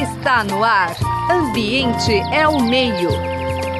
Está 0.00 0.44
no 0.44 0.62
ar. 0.62 0.96
Ambiente 1.28 2.12
é 2.32 2.46
o 2.46 2.60
meio. 2.62 3.10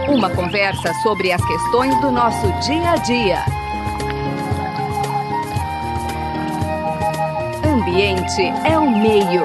Uma 0.09 0.29
conversa 0.31 0.93
sobre 1.03 1.31
as 1.31 1.41
questões 1.47 1.95
do 2.01 2.11
nosso 2.11 2.47
dia 2.67 2.91
a 2.91 2.97
dia. 2.97 3.45
Ambiente 7.65 8.43
é 8.69 8.77
o 8.77 8.91
meio. 8.91 9.43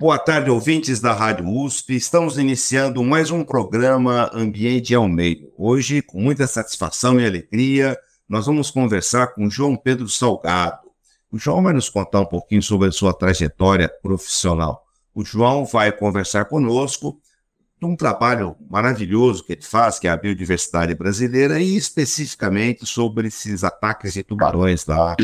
Boa 0.00 0.18
tarde, 0.18 0.48
ouvintes 0.50 1.00
da 1.00 1.12
Rádio 1.12 1.46
USP. 1.46 1.94
Estamos 1.94 2.38
iniciando 2.38 3.04
mais 3.04 3.30
um 3.30 3.44
programa 3.44 4.30
Ambiente 4.32 4.94
é 4.94 4.98
o 4.98 5.06
Meio. 5.06 5.52
Hoje, 5.58 6.00
com 6.00 6.18
muita 6.18 6.46
satisfação 6.46 7.20
e 7.20 7.26
alegria, 7.26 7.94
nós 8.26 8.46
vamos 8.46 8.70
conversar 8.70 9.34
com 9.34 9.50
João 9.50 9.76
Pedro 9.76 10.08
Salgado. 10.08 10.87
O 11.30 11.38
João 11.38 11.62
vai 11.62 11.72
nos 11.72 11.88
contar 11.88 12.20
um 12.20 12.26
pouquinho 12.26 12.62
sobre 12.62 12.88
a 12.88 12.92
sua 12.92 13.12
trajetória 13.12 13.88
profissional. 14.02 14.84
O 15.14 15.24
João 15.24 15.64
vai 15.64 15.92
conversar 15.92 16.46
conosco 16.46 17.20
de 17.80 17.86
um 17.86 17.94
trabalho 17.94 18.56
maravilhoso 18.68 19.44
que 19.44 19.52
ele 19.52 19.62
faz, 19.62 19.98
que 19.98 20.08
é 20.08 20.10
a 20.10 20.16
biodiversidade 20.16 20.94
brasileira, 20.94 21.60
e 21.60 21.76
especificamente 21.76 22.84
sobre 22.86 23.28
esses 23.28 23.62
ataques 23.62 24.14
de 24.14 24.22
tubarões 24.22 24.84
lá 24.86 25.16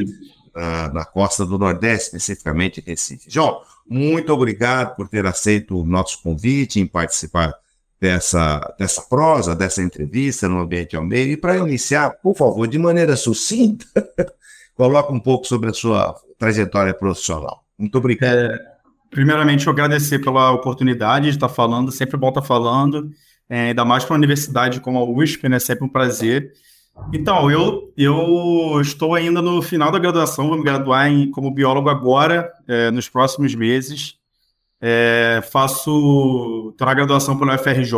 na, 0.54 0.92
na 0.92 1.04
costa 1.04 1.44
do 1.44 1.58
Nordeste, 1.58 2.16
especificamente 2.16 2.82
Recife. 2.86 3.28
João, 3.28 3.60
muito 3.88 4.32
obrigado 4.32 4.94
por 4.94 5.08
ter 5.08 5.26
aceito 5.26 5.80
o 5.80 5.84
nosso 5.84 6.22
convite 6.22 6.78
em 6.78 6.86
participar 6.86 7.52
dessa, 8.00 8.74
dessa 8.78 9.02
prosa, 9.02 9.56
dessa 9.56 9.82
entrevista 9.82 10.48
no 10.48 10.60
Ambiente 10.60 10.94
ao 10.94 11.04
Meio. 11.04 11.32
E 11.32 11.36
para 11.36 11.56
iniciar, 11.56 12.10
por 12.22 12.36
favor, 12.36 12.68
de 12.68 12.78
maneira 12.78 13.16
sucinta, 13.16 13.86
coloque 14.74 15.12
um 15.12 15.20
pouco 15.20 15.46
sobre 15.46 15.70
a 15.70 15.72
sua 15.72 16.14
trajetória 16.38 16.94
profissional. 16.94 17.64
Muito 17.78 17.96
obrigado. 17.96 18.36
É, 18.36 18.58
primeiramente, 19.10 19.66
eu 19.66 19.72
agradecer 19.72 20.18
pela 20.18 20.52
oportunidade 20.52 21.26
de 21.26 21.36
estar 21.36 21.48
falando, 21.48 21.90
sempre 21.90 22.16
bom 22.16 22.28
estar 22.28 22.42
falando, 22.42 23.10
é, 23.48 23.68
ainda 23.68 23.84
mais 23.84 24.04
para 24.04 24.14
uma 24.14 24.18
universidade 24.18 24.80
como 24.80 24.98
a 24.98 25.04
USP, 25.04 25.48
né? 25.48 25.58
Sempre 25.58 25.84
um 25.84 25.88
prazer. 25.88 26.52
Então, 27.12 27.50
eu, 27.50 27.92
eu 27.96 28.80
estou 28.80 29.14
ainda 29.14 29.42
no 29.42 29.60
final 29.60 29.90
da 29.90 29.98
graduação, 29.98 30.48
vou 30.48 30.56
me 30.56 30.64
graduar 30.64 31.10
em, 31.10 31.30
como 31.30 31.50
biólogo 31.50 31.88
agora, 31.88 32.50
é, 32.68 32.90
nos 32.90 33.08
próximos 33.08 33.54
meses. 33.54 34.16
É, 34.80 35.40
faço, 35.50 36.70
estou 36.70 36.86
na 36.86 36.94
graduação 36.94 37.38
pela 37.38 37.54
UFRJ, 37.54 37.94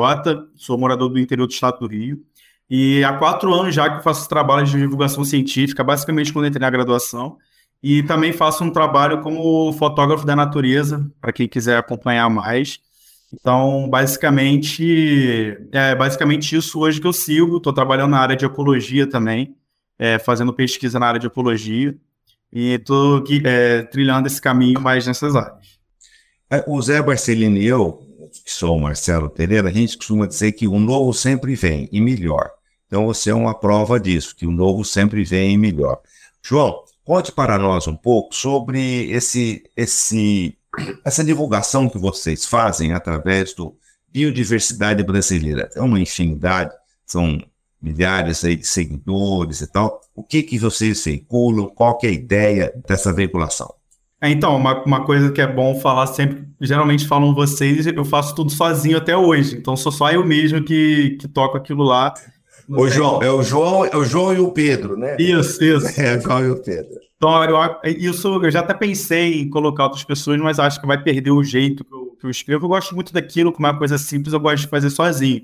sou 0.55 0.79
morador 0.79 1.09
do 1.09 1.19
interior 1.19 1.47
do 1.47 1.53
estado 1.53 1.81
do 1.81 1.87
Rio. 1.87 2.23
E 2.69 3.05
há 3.05 3.13
quatro 3.13 3.53
anos 3.55 3.75
já 3.75 3.89
que 3.89 4.03
faço 4.03 4.29
trabalho 4.29 4.67
de 4.67 4.73
divulgação 4.73 5.25
científica, 5.25 5.85
basicamente 5.85 6.33
quando 6.33 6.47
entrei 6.47 6.61
na 6.61 6.71
graduação. 6.71 7.37
E 7.83 8.03
também 8.03 8.33
faço 8.33 8.65
um 8.65 8.71
trabalho 8.71 9.21
como 9.21 9.73
fotógrafo 9.75 10.27
da 10.27 10.35
natureza, 10.35 11.09
para 11.21 11.33
quem 11.33 11.47
quiser 11.47 11.79
acompanhar 11.79 12.29
mais. 12.29 12.81
Então, 13.33 13.89
basicamente, 13.89 15.57
é 15.73 15.95
basicamente 15.95 16.57
isso 16.57 16.81
hoje 16.81 17.01
que 17.01 17.07
eu 17.07 17.13
sigo. 17.13 17.59
Estou 17.59 17.73
trabalhando 17.73 18.11
na 18.13 18.19
área 18.19 18.37
de 18.37 18.45
ecologia 18.45 19.07
também, 19.07 19.55
é, 19.99 20.19
fazendo 20.19 20.53
pesquisa 20.53 20.99
na 20.99 21.07
área 21.07 21.21
de 21.21 21.27
ecologia. 21.27 21.97
E 22.53 22.73
estou 22.73 23.23
é, 23.45 23.83
trilhando 23.83 24.27
esse 24.27 24.41
caminho 24.41 24.81
mais 24.81 25.07
nessas 25.07 25.37
áreas. 25.37 25.79
É, 26.51 26.65
o 26.67 26.81
Zé 26.81 27.03
Barcelini 27.03 27.61
e 27.61 27.67
eu, 27.67 28.01
que 28.45 28.53
sou 28.53 28.77
o 28.77 28.81
Marcelo 28.81 29.29
Pereira, 29.29 29.69
a 29.69 29.73
gente 29.73 29.97
costuma 29.97 30.27
dizer 30.27 30.53
que 30.53 30.67
o 30.67 30.79
novo 30.79 31.13
sempre 31.13 31.55
vem 31.55 31.89
e 31.93 32.01
melhor. 32.01 32.56
Então 32.87 33.07
você 33.07 33.31
é 33.31 33.35
uma 33.35 33.55
prova 33.55 33.99
disso, 33.99 34.35
que 34.37 34.47
o 34.47 34.53
novo 34.53 34.85
sempre 34.85 35.25
vem 35.25 35.59
melhor. 35.59 36.01
João, 36.43 36.85
conte 37.05 37.33
para 37.33 37.59
nós 37.59 37.87
um 37.87 37.97
pouco 37.97 38.35
sobre 38.35 39.11
esse, 39.11 39.65
esse, 39.77 40.57
essa 41.05 41.25
divulgação 41.25 41.89
que 41.89 41.99
vocês 41.99 42.45
fazem 42.45 42.93
através 42.93 43.53
do 43.55 43.77
Biodiversidade 44.09 45.03
Brasileira. 45.03 45.69
É 45.75 45.81
uma 45.81 46.01
infinidade, 46.01 46.73
são 47.05 47.39
milhares 47.83 48.45
aí 48.45 48.57
de 48.57 48.67
seguidores 48.67 49.61
e 49.61 49.67
tal. 49.67 50.01
O 50.15 50.23
que, 50.23 50.43
que 50.43 50.59
vocês 50.59 51.05
veiculam? 51.05 51.69
Qual 51.69 51.99
que 51.99 52.07
é 52.07 52.11
a 52.11 52.13
ideia 52.13 52.73
dessa 52.89 53.13
veiculação? 53.13 53.73
É, 54.21 54.31
então, 54.31 54.57
uma, 54.57 54.83
uma 54.85 55.05
coisa 55.05 55.31
que 55.31 55.41
é 55.41 55.47
bom 55.47 55.75
falar 55.79 56.07
sempre, 56.07 56.49
geralmente 56.61 57.07
falam 57.07 57.35
vocês, 57.35 57.87
eu 57.87 58.05
faço 58.05 58.35
tudo 58.35 58.51
sozinho 58.51 58.97
até 58.97 59.17
hoje. 59.17 59.57
Então 59.57 59.77
sou 59.77 59.93
só 59.93 60.11
eu 60.11 60.25
mesmo 60.25 60.63
que, 60.63 61.19
que 61.21 61.29
toco 61.29 61.57
aquilo 61.57 61.85
lá. 61.85 62.15
O 62.69 62.89
João, 62.89 63.23
é 63.23 63.31
o 63.31 63.43
João, 63.43 63.85
é 63.85 63.97
o 63.97 64.05
João 64.05 64.35
e 64.35 64.39
o 64.39 64.51
Pedro, 64.51 64.97
né? 64.97 65.17
Isso, 65.19 65.63
isso. 65.63 65.87
É 66.01 66.17
o 66.17 66.21
João 66.21 66.45
e 66.45 66.51
o 66.51 66.63
Pedro. 66.63 66.99
Então, 67.17 67.45
eu, 67.45 67.59
isso 67.85 68.29
eu 68.45 68.51
já 68.51 68.61
até 68.61 68.75
pensei 68.75 69.41
em 69.41 69.49
colocar 69.49 69.85
outras 69.85 70.05
pessoas, 70.05 70.39
mas 70.39 70.59
acho 70.59 70.81
que 70.81 70.87
vai 70.87 71.03
perder 71.03 71.31
o 71.31 71.43
jeito 71.43 71.85
que 71.85 71.95
eu, 71.95 72.17
que 72.21 72.27
eu 72.27 72.31
escrevo. 72.31 72.65
Eu 72.65 72.69
gosto 72.69 72.95
muito 72.95 73.13
daquilo, 73.13 73.53
como 73.53 73.67
é 73.67 73.71
uma 73.71 73.79
coisa 73.79 73.97
simples, 73.97 74.33
eu 74.33 74.41
gosto 74.41 74.65
de 74.65 74.69
fazer 74.69 74.91
sozinho. 74.91 75.43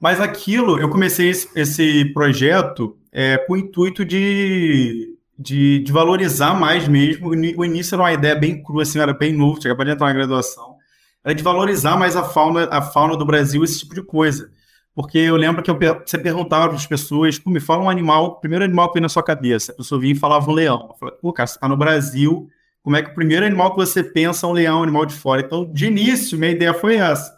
Mas 0.00 0.20
aquilo, 0.20 0.78
eu 0.78 0.88
comecei 0.88 1.28
esse, 1.28 1.48
esse 1.54 2.04
projeto 2.12 2.96
é, 3.12 3.38
com 3.38 3.54
o 3.54 3.56
intuito 3.56 4.04
de 4.04 5.14
de, 5.38 5.80
de 5.80 5.92
valorizar 5.92 6.54
mais 6.54 6.86
mesmo. 6.88 7.28
O 7.28 7.64
início 7.64 7.94
era 7.94 8.02
uma 8.02 8.12
ideia 8.12 8.34
bem 8.34 8.62
crua, 8.62 8.82
assim, 8.82 8.98
era 8.98 9.12
bem 9.12 9.32
novo, 9.32 9.58
tinha 9.58 9.72
acabado 9.72 9.88
de 9.88 9.92
entrar 9.94 10.06
na 10.06 10.12
graduação. 10.12 10.76
Era 11.24 11.34
de 11.34 11.42
valorizar 11.42 11.96
mais 11.96 12.16
a 12.16 12.22
fauna, 12.22 12.68
a 12.70 12.82
fauna 12.82 13.16
do 13.16 13.24
Brasil, 13.24 13.64
esse 13.64 13.80
tipo 13.80 13.94
de 13.94 14.02
coisa. 14.02 14.50
Porque 14.94 15.18
eu 15.18 15.36
lembro 15.36 15.62
que 15.62 15.70
eu, 15.70 15.78
você 16.06 16.16
perguntava 16.16 16.68
para 16.68 16.76
as 16.76 16.86
pessoas, 16.86 17.40
me 17.44 17.58
fala 17.58 17.82
um 17.82 17.90
animal, 17.90 18.26
o 18.26 18.34
primeiro 18.36 18.64
animal 18.64 18.88
que 18.88 18.94
vem 18.94 19.02
na 19.02 19.08
sua 19.08 19.22
cabeça. 19.22 19.72
A 19.72 19.74
pessoa 19.74 20.00
vinha 20.00 20.12
e 20.12 20.16
falava 20.16 20.48
um 20.48 20.54
leão. 20.54 20.88
Eu 20.90 20.94
falei, 20.96 21.14
pô, 21.20 21.32
cara, 21.32 21.46
você 21.48 21.56
está 21.56 21.68
no 21.68 21.76
Brasil, 21.76 22.48
como 22.82 22.96
é 22.96 23.02
que 23.02 23.10
o 23.10 23.14
primeiro 23.14 23.44
animal 23.44 23.70
que 23.70 23.76
você 23.76 24.04
pensa 24.04 24.46
é 24.46 24.48
um 24.48 24.52
leão, 24.52 24.80
um 24.80 24.82
animal 24.84 25.04
de 25.04 25.14
fora? 25.14 25.40
Então, 25.40 25.64
de 25.64 25.86
início, 25.86 26.38
minha 26.38 26.52
ideia 26.52 26.72
foi 26.72 26.96
essa. 26.96 27.34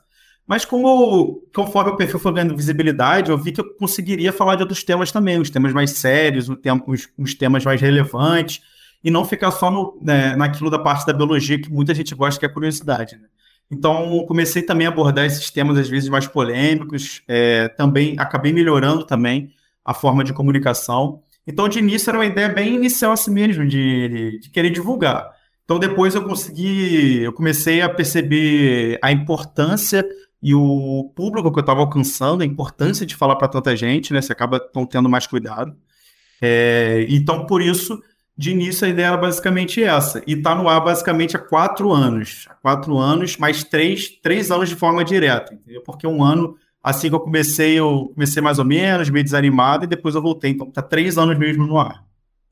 Mas 0.47 0.65
como, 0.65 1.43
conforme 1.55 1.93
o 1.93 1.97
perfil 1.97 2.21
foi 2.21 2.33
ganhando 2.33 2.55
visibilidade, 2.55 3.31
eu 3.31 3.39
vi 3.39 3.53
que 3.53 3.61
eu 3.61 3.75
conseguiria 3.75 4.33
falar 4.33 4.56
de 4.56 4.62
outros 4.62 4.84
temas 4.84 5.11
também, 5.11 5.41
os 5.41 5.50
temas 5.50 5.73
mais 5.73 5.93
sérios, 5.93 6.49
os, 6.49 7.09
os 7.19 7.34
temas 7.34 7.65
mais 7.65 7.81
relevantes, 7.81 8.61
e 9.03 9.11
não 9.11 9.25
ficar 9.25 9.50
só 9.50 9.71
no, 9.71 9.99
né, 10.03 10.37
naquilo 10.37 10.71
da 10.71 10.78
parte 10.78 11.06
da 11.06 11.12
biologia 11.12 11.61
que 11.61 11.71
muita 11.71 11.94
gente 11.94 12.15
gosta, 12.15 12.38
que 12.38 12.47
é 12.47 12.49
a 12.49 12.53
curiosidade. 12.53 13.17
Né? 13.17 13.28
Então, 13.71 14.25
comecei 14.27 14.62
também 14.62 14.87
a 14.87 14.91
abordar 14.91 15.25
esses 15.25 15.50
temas, 15.50 15.77
às 15.77 15.88
vezes, 15.88 16.09
mais 16.09 16.27
polêmicos, 16.27 17.22
é, 17.27 17.69
também 17.69 18.15
acabei 18.19 18.53
melhorando 18.53 19.04
também 19.04 19.50
a 19.84 19.93
forma 19.93 20.22
de 20.22 20.32
comunicação. 20.32 21.22
Então, 21.47 21.69
de 21.69 21.78
início, 21.78 22.10
era 22.10 22.19
uma 22.19 22.26
ideia 22.26 22.49
bem 22.49 22.75
inicial 22.75 23.12
assim 23.12 23.32
mesmo, 23.32 23.66
de, 23.66 24.38
de, 24.41 24.50
querer 24.50 24.71
divulgar. 24.71 25.31
Então, 25.65 25.78
depois 25.78 26.15
eu 26.15 26.25
consegui, 26.25 27.22
eu 27.22 27.32
comecei 27.32 27.81
a 27.81 27.88
perceber 27.88 28.99
a 29.03 29.10
importância 29.10 30.05
e 30.41 30.55
o 30.55 31.12
público 31.16 31.50
que 31.53 31.59
eu 31.59 31.62
estava 31.62 31.81
alcançando, 31.81 32.43
a 32.43 32.47
importância 32.47 33.05
de 33.05 33.16
falar 33.16 33.37
para 33.37 33.49
tanta 33.49 33.75
gente, 33.76 34.12
né? 34.12 34.21
Você 34.21 34.32
acaba 34.32 34.60
tendo 34.88 35.09
mais 35.09 35.26
cuidado. 35.26 35.75
É, 36.41 37.06
então, 37.09 37.47
por 37.47 37.60
isso, 37.60 38.00
de 38.36 38.50
início, 38.50 38.86
a 38.86 38.91
ideia 38.91 39.06
era 39.08 39.16
basicamente 39.16 39.82
essa. 39.82 40.22
E 40.26 40.34
está 40.34 40.54
no 40.54 40.69
ar 40.69 40.80
basicamente 40.84 41.36
há 41.36 41.38
quatro 41.38 41.92
anos. 41.92 42.44
Há 42.48 42.54
quatro 42.54 42.98
anos, 42.98 43.36
mais 43.36 43.64
três, 43.64 44.08
três 44.08 44.50
anos 44.50 44.69
de 44.69 44.74
forma 44.74 45.04
direta, 45.04 45.54
entendeu? 45.54 45.82
Porque 45.82 46.06
um 46.06 46.22
ano, 46.22 46.56
assim 46.82 47.08
que 47.08 47.14
eu 47.14 47.20
comecei, 47.20 47.78
eu 47.78 48.10
comecei 48.14 48.42
mais 48.42 48.58
ou 48.58 48.64
menos, 48.64 49.08
meio 49.08 49.25
desanimado, 49.25 49.84
e 49.84 49.88
depois 49.88 50.14
eu 50.14 50.22
voltei. 50.22 50.50
Então, 50.50 50.69
está 50.69 50.82
três 50.82 51.16
anos 51.16 51.38
mesmo 51.38 51.66
no 51.66 51.78
ar. 51.78 52.04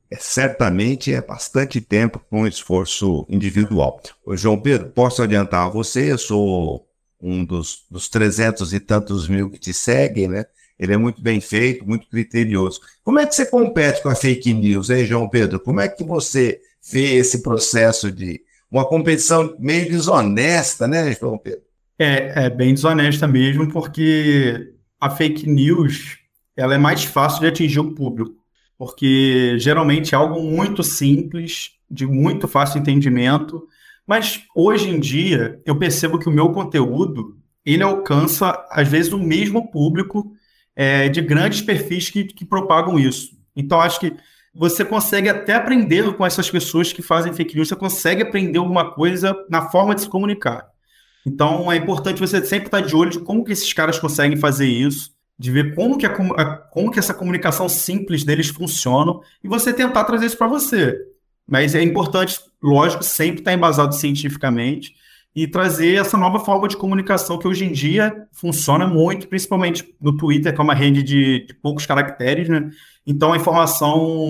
É, 0.09 0.17
certamente 0.17 1.13
é 1.13 1.21
bastante 1.21 1.81
tempo 1.81 2.19
com 2.29 2.41
um 2.41 2.47
esforço 2.47 3.25
individual. 3.29 4.01
Ô, 4.25 4.35
João 4.35 4.59
Pedro, 4.59 4.89
posso 4.89 5.21
adiantar 5.21 5.67
a 5.67 5.69
você, 5.69 6.11
eu 6.11 6.17
sou 6.17 6.87
um 7.21 7.43
dos, 7.43 7.85
300 8.11 8.73
e 8.73 8.79
tantos 8.79 9.27
mil 9.27 9.49
que 9.49 9.59
te 9.59 9.73
seguem, 9.73 10.27
né? 10.27 10.45
Ele 10.77 10.93
é 10.93 10.97
muito 10.97 11.21
bem 11.21 11.39
feito, 11.39 11.87
muito 11.87 12.07
criterioso. 12.07 12.81
Como 13.03 13.19
é 13.19 13.25
que 13.25 13.33
você 13.33 13.45
compete 13.45 14.03
com 14.03 14.09
a 14.09 14.15
fake 14.15 14.53
news, 14.53 14.89
hein, 14.89 15.05
João 15.05 15.29
Pedro? 15.29 15.59
Como 15.59 15.79
é 15.79 15.87
que 15.87 16.03
você 16.03 16.59
vê 16.91 17.15
esse 17.15 17.41
processo 17.41 18.11
de 18.11 18.41
uma 18.69 18.85
competição 18.85 19.55
meio 19.57 19.89
desonesta, 19.89 20.87
né, 20.87 21.13
João 21.13 21.37
Pedro? 21.37 21.61
É, 21.97 22.45
é 22.45 22.49
bem 22.49 22.73
desonesta 22.73 23.27
mesmo, 23.27 23.71
porque 23.71 24.73
a 24.99 25.09
fake 25.09 25.47
news 25.47 26.17
ela 26.57 26.75
é 26.75 26.77
mais 26.77 27.03
fácil 27.03 27.41
de 27.41 27.47
atingir 27.47 27.79
o 27.79 27.93
público, 27.93 28.35
porque 28.77 29.55
geralmente 29.59 30.13
é 30.13 30.17
algo 30.17 30.41
muito 30.41 30.83
simples, 30.83 31.71
de 31.89 32.05
muito 32.05 32.47
fácil 32.47 32.79
entendimento, 32.79 33.65
mas 34.05 34.43
hoje 34.55 34.89
em 34.89 34.99
dia 34.99 35.61
eu 35.65 35.77
percebo 35.77 36.19
que 36.19 36.27
o 36.27 36.31
meu 36.31 36.51
conteúdo 36.51 37.37
ele 37.65 37.83
alcança 37.83 38.65
às 38.69 38.87
vezes 38.87 39.11
o 39.11 39.19
mesmo 39.19 39.71
público 39.71 40.34
é, 40.75 41.07
de 41.09 41.21
grandes 41.21 41.61
perfis 41.61 42.09
que, 42.09 42.25
que 42.25 42.45
propagam 42.45 42.99
isso. 42.99 43.31
Então 43.55 43.79
acho 43.79 43.99
que 43.99 44.13
você 44.53 44.85
consegue 44.85 45.29
até 45.29 45.53
aprender 45.53 46.15
com 46.15 46.25
essas 46.25 46.49
pessoas 46.49 46.93
que 46.93 47.01
fazem 47.01 47.33
fake 47.33 47.55
news, 47.55 47.67
você 47.67 47.75
consegue 47.75 48.21
aprender 48.21 48.57
alguma 48.57 48.91
coisa 48.93 49.35
na 49.49 49.69
forma 49.69 49.93
de 49.93 50.01
se 50.01 50.09
comunicar. 50.09 50.67
Então 51.25 51.71
é 51.71 51.75
importante 51.75 52.19
você 52.19 52.43
sempre 52.45 52.67
estar 52.67 52.81
de 52.81 52.95
olho 52.95 53.11
de 53.11 53.19
como 53.19 53.43
que 53.43 53.51
esses 53.51 53.71
caras 53.73 53.99
conseguem 53.99 54.37
fazer 54.37 54.67
isso, 54.67 55.11
de 55.37 55.51
ver 55.51 55.75
como 55.75 55.97
que, 55.97 56.05
a, 56.05 56.09
como 56.71 56.91
que 56.91 56.99
essa 56.99 57.13
comunicação 57.13 57.67
simples 57.67 58.23
deles 58.23 58.47
funciona 58.47 59.13
e 59.43 59.47
você 59.47 59.73
tentar 59.73 60.03
trazer 60.05 60.27
isso 60.27 60.37
para 60.37 60.47
você. 60.47 60.95
Mas 61.47 61.75
é 61.75 61.81
importante, 61.81 62.39
lógico, 62.61 63.03
sempre 63.03 63.39
estar 63.39 63.53
embasado 63.53 63.93
cientificamente. 63.93 64.95
E 65.35 65.45
trazer 65.45 65.95
essa 65.95 66.17
nova 66.17 66.39
forma 66.39 66.67
de 66.67 66.77
comunicação 66.77 67.37
que 67.37 67.47
hoje 67.47 67.65
em 67.65 67.71
dia 67.71 68.25
funciona 68.31 68.87
muito, 68.87 69.27
principalmente 69.27 69.93
no 69.99 70.15
Twitter, 70.15 70.53
que 70.53 70.61
é 70.61 70.63
uma 70.63 70.73
rede 70.73 71.03
de, 71.03 71.45
de 71.45 71.53
poucos 71.55 71.85
caracteres, 71.85 72.47
né? 72.47 72.69
Então 73.05 73.33
a 73.33 73.37
informação 73.37 74.25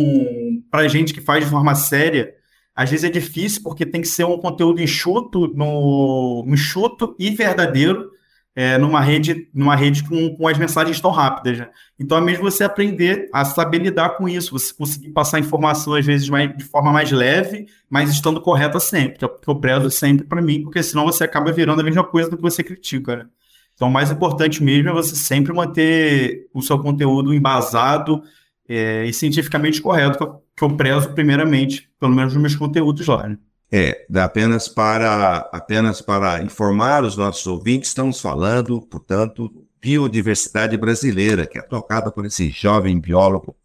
para 0.72 0.88
gente 0.88 1.14
que 1.14 1.22
faz 1.22 1.46
de 1.46 1.52
forma 1.52 1.76
séria, 1.76 2.34
às 2.76 2.90
vezes 2.90 3.06
é 3.06 3.10
difícil 3.10 3.62
porque 3.62 3.86
tem 3.86 4.02
que 4.02 4.08
ser 4.08 4.24
um 4.26 4.40
conteúdo 4.40 4.82
enxuto, 4.82 5.48
no, 5.56 6.44
enxuto 6.48 7.16
e 7.20 7.30
verdadeiro 7.30 8.10
é, 8.56 8.78
numa 8.78 9.02
rede, 9.02 9.50
numa 9.54 9.76
rede 9.76 10.04
com, 10.04 10.36
com 10.36 10.48
as 10.48 10.58
mensagens 10.58 11.02
tão 11.02 11.12
rápidas. 11.12 11.60
Né? 11.60 11.70
Então 12.00 12.18
é 12.18 12.22
mesmo 12.22 12.50
você 12.50 12.64
aprender 12.64 13.30
a 13.34 13.44
saber 13.44 13.80
lidar 13.80 14.12
com 14.12 14.30
isso, 14.30 14.52
você 14.52 14.74
conseguir 14.74 15.10
passar 15.10 15.40
informação 15.40 15.94
às 15.94 16.06
vezes 16.06 16.30
mais, 16.30 16.56
de 16.56 16.64
forma 16.64 16.92
mais 16.92 17.12
leve, 17.12 17.68
mas 17.90 18.10
estando 18.10 18.40
correta 18.40 18.80
sempre, 18.80 19.18
que 19.20 19.26
é 19.26 19.30
eu 19.48 19.56
prezo 19.56 19.92
sempre 19.92 20.26
para 20.26 20.42
mim, 20.42 20.64
porque 20.64 20.82
senão 20.82 21.04
você 21.04 21.26
acaba 21.26 21.52
virando 21.52 21.82
a 21.82 21.84
mesma 21.84 22.04
coisa 22.04 22.30
do 22.30 22.38
que 22.38 22.42
você 22.42 22.64
critica. 22.64 23.18
Né? 23.18 23.26
Então 23.74 23.90
o 23.90 23.92
mais 23.92 24.10
importante 24.10 24.64
mesmo 24.64 24.90
é 24.90 24.94
você 24.94 25.16
sempre 25.16 25.52
manter 25.52 26.48
o 26.54 26.62
seu 26.62 26.80
conteúdo 26.80 27.34
embasado 27.34 28.24
é, 28.70 29.06
e 29.06 29.14
cientificamente 29.14 29.82
correto, 29.82 30.18
que 30.18 30.24
eu, 30.24 30.42
que 30.56 30.64
eu 30.64 30.78
prezo 30.78 31.14
primeiramente, 31.14 31.90
pelo 32.00 32.16
menos 32.16 32.34
nos 32.34 32.42
meus 32.42 32.56
conteúdos 32.56 33.06
lá. 33.06 33.28
Né? 33.28 33.38
É, 33.72 34.06
apenas 34.16 34.68
para, 34.68 35.50
apenas 35.52 36.02
para 36.02 36.42
informar 36.42 37.04
os 37.04 37.18
nossos 37.18 37.46
ouvintes, 37.48 37.90
estamos 37.90 38.22
falando, 38.22 38.82
portanto, 38.82 39.52
biodiversidade 39.82 40.78
brasileira, 40.78 41.46
que 41.46 41.58
é 41.58 41.62
tocada 41.62 42.12
por 42.12 42.26
esse 42.26 42.50
jovem 42.50 43.00
biólogo 43.00 43.56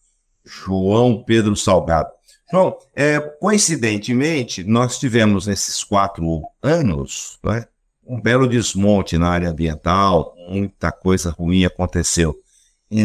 João 0.44 1.22
Pedro 1.22 1.54
Salgado. 1.54 2.10
João, 2.50 2.76
é, 2.94 3.20
coincidentemente, 3.20 4.64
nós 4.64 4.98
tivemos 4.98 5.46
nesses 5.46 5.84
quatro 5.84 6.42
anos 6.62 7.38
né, 7.44 7.64
um 8.04 8.20
belo 8.20 8.48
desmonte 8.48 9.16
na 9.16 9.28
área 9.28 9.50
ambiental, 9.50 10.34
muita 10.48 10.90
coisa 10.90 11.30
ruim 11.30 11.64
aconteceu. 11.64 12.36
E, 12.90 13.04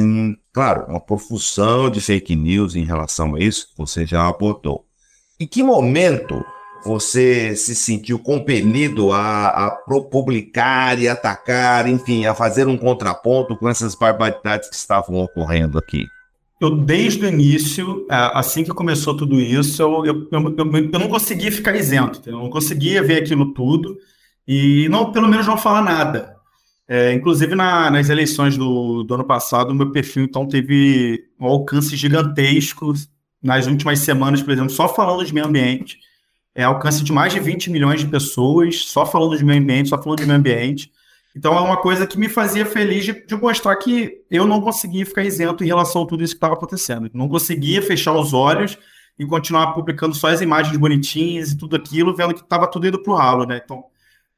claro, 0.52 0.88
uma 0.88 1.00
profusão 1.00 1.92
de 1.92 2.02
fake 2.02 2.36
news 2.36 2.76
em 2.76 2.84
relação 2.84 3.36
a 3.36 3.40
isso, 3.40 3.68
você 3.78 4.06
já 4.06 4.28
abordou. 4.28 4.86
Em 5.40 5.46
que 5.46 5.62
momento 5.62 6.44
você 6.86 7.56
se 7.56 7.76
sentiu 7.76 8.20
compelido 8.20 9.12
a, 9.12 9.48
a 9.48 9.72
publicar 10.12 11.00
e 11.00 11.08
atacar, 11.08 11.88
enfim, 11.88 12.26
a 12.26 12.36
fazer 12.36 12.68
um 12.68 12.78
contraponto 12.78 13.58
com 13.58 13.68
essas 13.68 13.96
barbaridades 13.96 14.70
que 14.70 14.76
estavam 14.76 15.18
ocorrendo 15.18 15.80
aqui? 15.80 16.06
Eu, 16.62 16.78
desde 16.78 17.26
o 17.26 17.28
início, 17.28 18.06
é, 18.10 18.16
assim 18.34 18.64
que 18.64 18.70
começou 18.70 19.18
tudo 19.18 19.42
isso, 19.42 19.82
eu, 19.82 20.06
eu, 20.06 20.28
eu, 20.32 20.54
eu 20.58 21.00
não 21.00 21.10
conseguia 21.10 21.52
ficar 21.52 21.76
isento, 21.76 22.22
eu 22.26 22.38
não 22.38 22.50
conseguia 22.50 23.02
ver 23.02 23.24
aquilo 23.24 23.54
tudo 23.54 23.98
e, 24.48 24.88
não, 24.90 25.12
pelo 25.12 25.28
menos, 25.28 25.48
não 25.48 25.58
falar 25.58 25.82
nada. 25.82 26.36
É, 26.88 27.12
inclusive, 27.14 27.56
na, 27.56 27.90
nas 27.90 28.10
eleições 28.10 28.56
do, 28.56 29.04
do 29.04 29.16
ano 29.16 29.26
passado, 29.26 29.74
meu 29.74 29.92
perfil, 29.92 30.24
então, 30.24 30.48
teve 30.48 31.26
um 31.40 31.48
alcance 31.48 31.96
gigantesco 31.96 32.94
nas 33.42 33.66
últimas 33.66 34.00
semanas, 34.00 34.42
por 34.42 34.52
exemplo, 34.52 34.70
só 34.70 34.88
falando 34.88 35.26
de 35.26 35.34
meio 35.34 35.48
ambiente 35.48 35.98
é, 36.56 36.64
alcance 36.64 37.04
de 37.04 37.12
mais 37.12 37.34
de 37.34 37.40
20 37.42 37.70
milhões 37.70 38.00
de 38.00 38.08
pessoas, 38.08 38.86
só 38.86 39.06
falando 39.06 39.38
de 39.38 39.44
meio 39.44 39.62
ambiente, 39.62 39.90
só 39.90 40.02
falando 40.02 40.20
de 40.20 40.26
meio 40.26 40.40
ambiente. 40.40 40.90
Então 41.36 41.54
é 41.54 41.60
uma 41.60 41.76
coisa 41.76 42.08
que 42.08 42.18
me 42.18 42.30
fazia 42.30 42.66
feliz 42.66 43.04
de, 43.04 43.26
de 43.26 43.36
mostrar 43.36 43.76
que 43.76 44.22
eu 44.32 44.48
não 44.48 44.62
conseguia 44.62 45.06
ficar 45.06 45.26
isento 45.26 45.66
em 45.66 45.68
relação 45.68 46.04
a 46.04 46.08
tudo 46.08 46.24
isso 46.24 46.34
que 46.34 46.38
estava 46.38 46.54
acontecendo. 46.54 47.12
Não 47.14 47.28
conseguia 47.28 47.82
fechar 47.82 48.14
os 48.14 48.34
olhos 48.34 48.78
e 49.20 49.26
continuar 49.26 49.74
publicando 49.74 50.16
só 50.16 50.30
as 50.30 50.40
imagens 50.40 50.78
bonitinhas 50.78 51.52
e 51.52 51.58
tudo 51.58 51.76
aquilo, 51.76 52.16
vendo 52.16 52.34
que 52.34 52.42
estava 52.42 52.68
tudo 52.68 52.88
indo 52.88 53.04
para 53.04 53.12
o 53.12 53.16
ralo, 53.18 53.46
né? 53.46 53.62
Então 53.64 53.84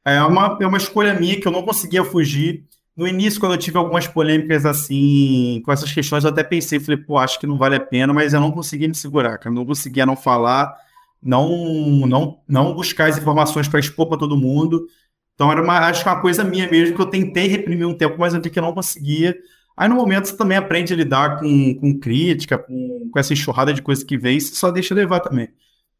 é 0.04 0.20
uma, 0.22 0.58
é 0.60 0.66
uma 0.66 0.78
escolha 0.78 1.14
minha 1.14 1.40
que 1.40 1.46
eu 1.46 1.52
não 1.52 1.62
conseguia 1.62 2.04
fugir. 2.04 2.64
No 2.96 3.06
início, 3.06 3.38
quando 3.38 3.52
eu 3.52 3.58
tive 3.58 3.78
algumas 3.78 4.08
polêmicas 4.08 4.66
assim, 4.66 5.62
com 5.64 5.70
essas 5.70 5.92
questões, 5.92 6.24
eu 6.24 6.30
até 6.30 6.42
pensei, 6.42 6.80
falei, 6.80 6.96
pô, 6.96 7.16
acho 7.16 7.38
que 7.38 7.46
não 7.46 7.56
vale 7.56 7.76
a 7.76 7.80
pena, 7.80 8.12
mas 8.12 8.34
eu 8.34 8.40
não 8.40 8.50
conseguia 8.50 8.88
me 8.88 8.94
segurar, 8.94 9.38
cara. 9.38 9.50
Eu 9.50 9.54
não 9.54 9.64
conseguia 9.64 10.04
não 10.04 10.16
falar 10.16 10.74
não 11.22 12.06
não 12.06 12.42
não 12.48 12.74
buscar 12.74 13.08
as 13.08 13.18
informações 13.18 13.68
para 13.68 13.80
expor 13.80 14.08
para 14.08 14.18
todo 14.18 14.36
mundo. 14.36 14.86
Então 15.34 15.50
era 15.52 15.62
uma, 15.62 15.78
acho 15.88 16.02
que 16.02 16.08
uma 16.08 16.20
coisa 16.20 16.44
minha 16.44 16.68
mesmo 16.70 16.96
que 16.96 17.02
eu 17.02 17.06
tentei 17.06 17.46
reprimir 17.48 17.86
um 17.86 17.94
tempo, 17.94 18.16
mas 18.18 18.34
eu 18.34 18.40
que 18.40 18.58
eu 18.58 18.62
não 18.62 18.74
conseguia. 18.74 19.36
Aí 19.76 19.88
no 19.88 19.94
momento 19.94 20.26
você 20.28 20.36
também 20.36 20.58
aprende 20.58 20.92
a 20.92 20.96
lidar 20.96 21.38
com, 21.38 21.74
com 21.76 21.98
crítica, 21.98 22.58
com, 22.58 23.08
com 23.12 23.18
essa 23.18 23.32
enxurrada 23.32 23.72
de 23.72 23.82
coisas 23.82 24.04
que 24.04 24.18
vem, 24.18 24.40
você 24.40 24.54
só 24.54 24.70
deixa 24.70 24.94
levar 24.94 25.20
também. 25.20 25.48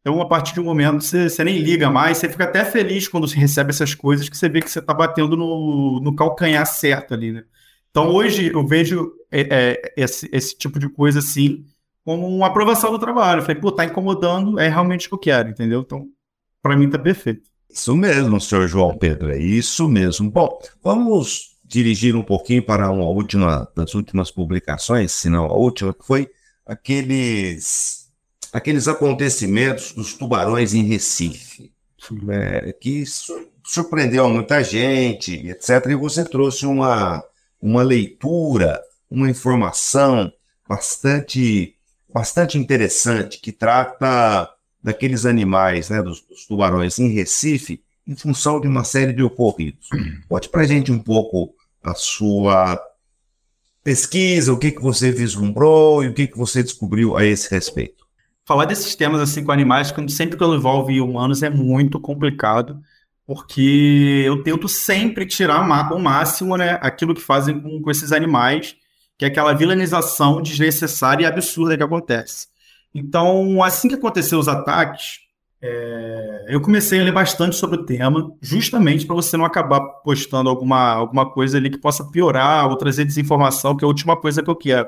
Então, 0.01 0.21
a 0.21 0.27
partir 0.27 0.53
de 0.53 0.59
um 0.59 0.63
momento, 0.63 1.01
você, 1.01 1.29
você 1.29 1.43
nem 1.43 1.59
liga 1.59 1.89
mais, 1.89 2.17
você 2.17 2.29
fica 2.29 2.45
até 2.45 2.63
feliz 2.63 3.07
quando 3.07 3.27
você 3.27 3.37
recebe 3.37 3.71
essas 3.71 3.93
coisas, 3.93 4.29
que 4.29 4.37
você 4.37 4.47
vê 4.47 4.61
que 4.61 4.71
você 4.71 4.79
está 4.79 4.93
batendo 4.93 5.35
no, 5.35 5.99
no 6.01 6.15
calcanhar 6.15 6.65
certo 6.65 7.13
ali, 7.13 7.31
né? 7.33 7.43
Então, 7.89 8.09
hoje, 8.09 8.51
eu 8.53 8.65
vejo 8.65 9.11
é, 9.31 9.41
é, 9.73 9.93
esse, 9.97 10.29
esse 10.31 10.57
tipo 10.57 10.79
de 10.79 10.87
coisa 10.89 11.19
assim, 11.19 11.65
como 12.09 12.27
uma 12.27 12.47
aprovação 12.47 12.91
do 12.91 12.97
trabalho. 12.97 13.37
Eu 13.37 13.45
falei, 13.45 13.61
pô, 13.61 13.71
tá 13.71 13.85
incomodando, 13.85 14.59
é 14.59 14.67
realmente 14.67 15.05
o 15.05 15.09
que 15.09 15.13
eu 15.13 15.19
quero, 15.19 15.49
entendeu? 15.49 15.81
Então, 15.81 16.07
para 16.59 16.75
mim 16.75 16.89
tá 16.89 16.97
perfeito. 16.97 17.47
Isso 17.69 17.95
mesmo, 17.95 18.41
senhor 18.41 18.67
João 18.67 18.97
Pedro, 18.97 19.31
é 19.31 19.37
isso 19.37 19.87
mesmo. 19.87 20.31
Bom, 20.31 20.59
vamos 20.83 21.59
dirigir 21.63 22.15
um 22.15 22.23
pouquinho 22.23 22.65
para 22.65 22.89
uma 22.89 23.05
última 23.05 23.71
das 23.75 23.93
últimas 23.93 24.31
publicações, 24.31 25.11
se 25.11 25.29
não 25.29 25.45
a 25.45 25.53
última, 25.53 25.93
que 25.93 26.03
foi 26.03 26.27
aqueles 26.65 28.09
aqueles 28.51 28.87
acontecimentos 28.87 29.91
dos 29.91 30.15
tubarões 30.15 30.73
em 30.73 30.81
Recife, 30.85 31.71
é, 32.31 32.73
que 32.73 33.03
surpreendeu 33.63 34.27
muita 34.27 34.63
gente, 34.63 35.47
etc. 35.47 35.85
E 35.91 35.95
você 35.95 36.25
trouxe 36.25 36.65
uma, 36.65 37.23
uma 37.61 37.83
leitura, 37.83 38.81
uma 39.11 39.29
informação 39.29 40.33
bastante 40.67 41.75
bastante 42.13 42.57
interessante 42.57 43.39
que 43.39 43.51
trata 43.51 44.49
daqueles 44.81 45.25
animais, 45.25 45.89
né, 45.89 46.01
dos, 46.01 46.21
dos 46.21 46.45
tubarões 46.45 46.99
em 46.99 47.09
Recife, 47.09 47.81
em 48.07 48.15
função 48.15 48.59
de 48.59 48.67
uma 48.67 48.83
série 48.83 49.13
de 49.13 49.21
ocorridos. 49.21 49.87
Conte 50.27 50.49
para 50.49 50.65
gente 50.65 50.91
um 50.91 50.99
pouco 50.99 51.53
a 51.83 51.93
sua 51.93 52.81
pesquisa, 53.83 54.51
o 54.51 54.57
que, 54.57 54.71
que 54.71 54.81
você 54.81 55.11
vislumbrou 55.11 56.03
e 56.03 56.07
o 56.07 56.13
que, 56.13 56.27
que 56.27 56.37
você 56.37 56.63
descobriu 56.63 57.15
a 57.15 57.23
esse 57.23 57.49
respeito. 57.49 58.05
Falar 58.45 58.65
desses 58.65 58.95
temas 58.95 59.21
assim 59.21 59.43
com 59.43 59.51
animais, 59.51 59.91
quando 59.91 60.09
sempre 60.09 60.37
que 60.37 60.43
envolve 60.43 60.99
humanos, 60.99 61.43
é 61.43 61.49
muito 61.49 61.99
complicado, 61.99 62.81
porque 63.27 64.23
eu 64.25 64.41
tento 64.41 64.67
sempre 64.67 65.25
tirar 65.25 65.61
o 65.61 65.99
máximo 65.99 66.57
né, 66.57 66.79
aquilo 66.81 67.13
que 67.13 67.21
fazem 67.21 67.59
com, 67.59 67.79
com 67.79 67.91
esses 67.91 68.11
animais 68.11 68.75
que 69.19 69.25
é 69.25 69.27
aquela 69.27 69.53
vilanização 69.53 70.41
desnecessária 70.41 71.23
e 71.23 71.27
absurda 71.27 71.75
que 71.75 71.83
acontece. 71.83 72.47
Então, 72.95 73.61
assim 73.61 73.89
que 73.89 73.95
aconteceu 73.95 74.39
os 74.39 74.47
ataques, 74.47 75.19
é, 75.61 76.45
eu 76.47 76.61
comecei 76.61 77.01
a 77.01 77.03
ler 77.03 77.11
bastante 77.11 77.57
sobre 77.57 77.81
o 77.81 77.85
tema, 77.85 78.31
justamente 78.41 79.05
para 79.05 79.15
você 79.15 79.35
não 79.35 79.43
acabar 79.43 79.81
postando 80.05 80.49
alguma, 80.49 80.93
alguma 80.93 81.29
coisa 81.29 81.57
ali 81.57 81.69
que 81.69 81.77
possa 81.77 82.09
piorar 82.09 82.69
ou 82.69 82.77
trazer 82.77 83.03
desinformação, 83.03 83.75
que 83.75 83.83
é 83.83 83.85
a 83.85 83.89
última 83.89 84.15
coisa 84.15 84.41
que 84.41 84.49
eu 84.49 84.55
quero. 84.55 84.87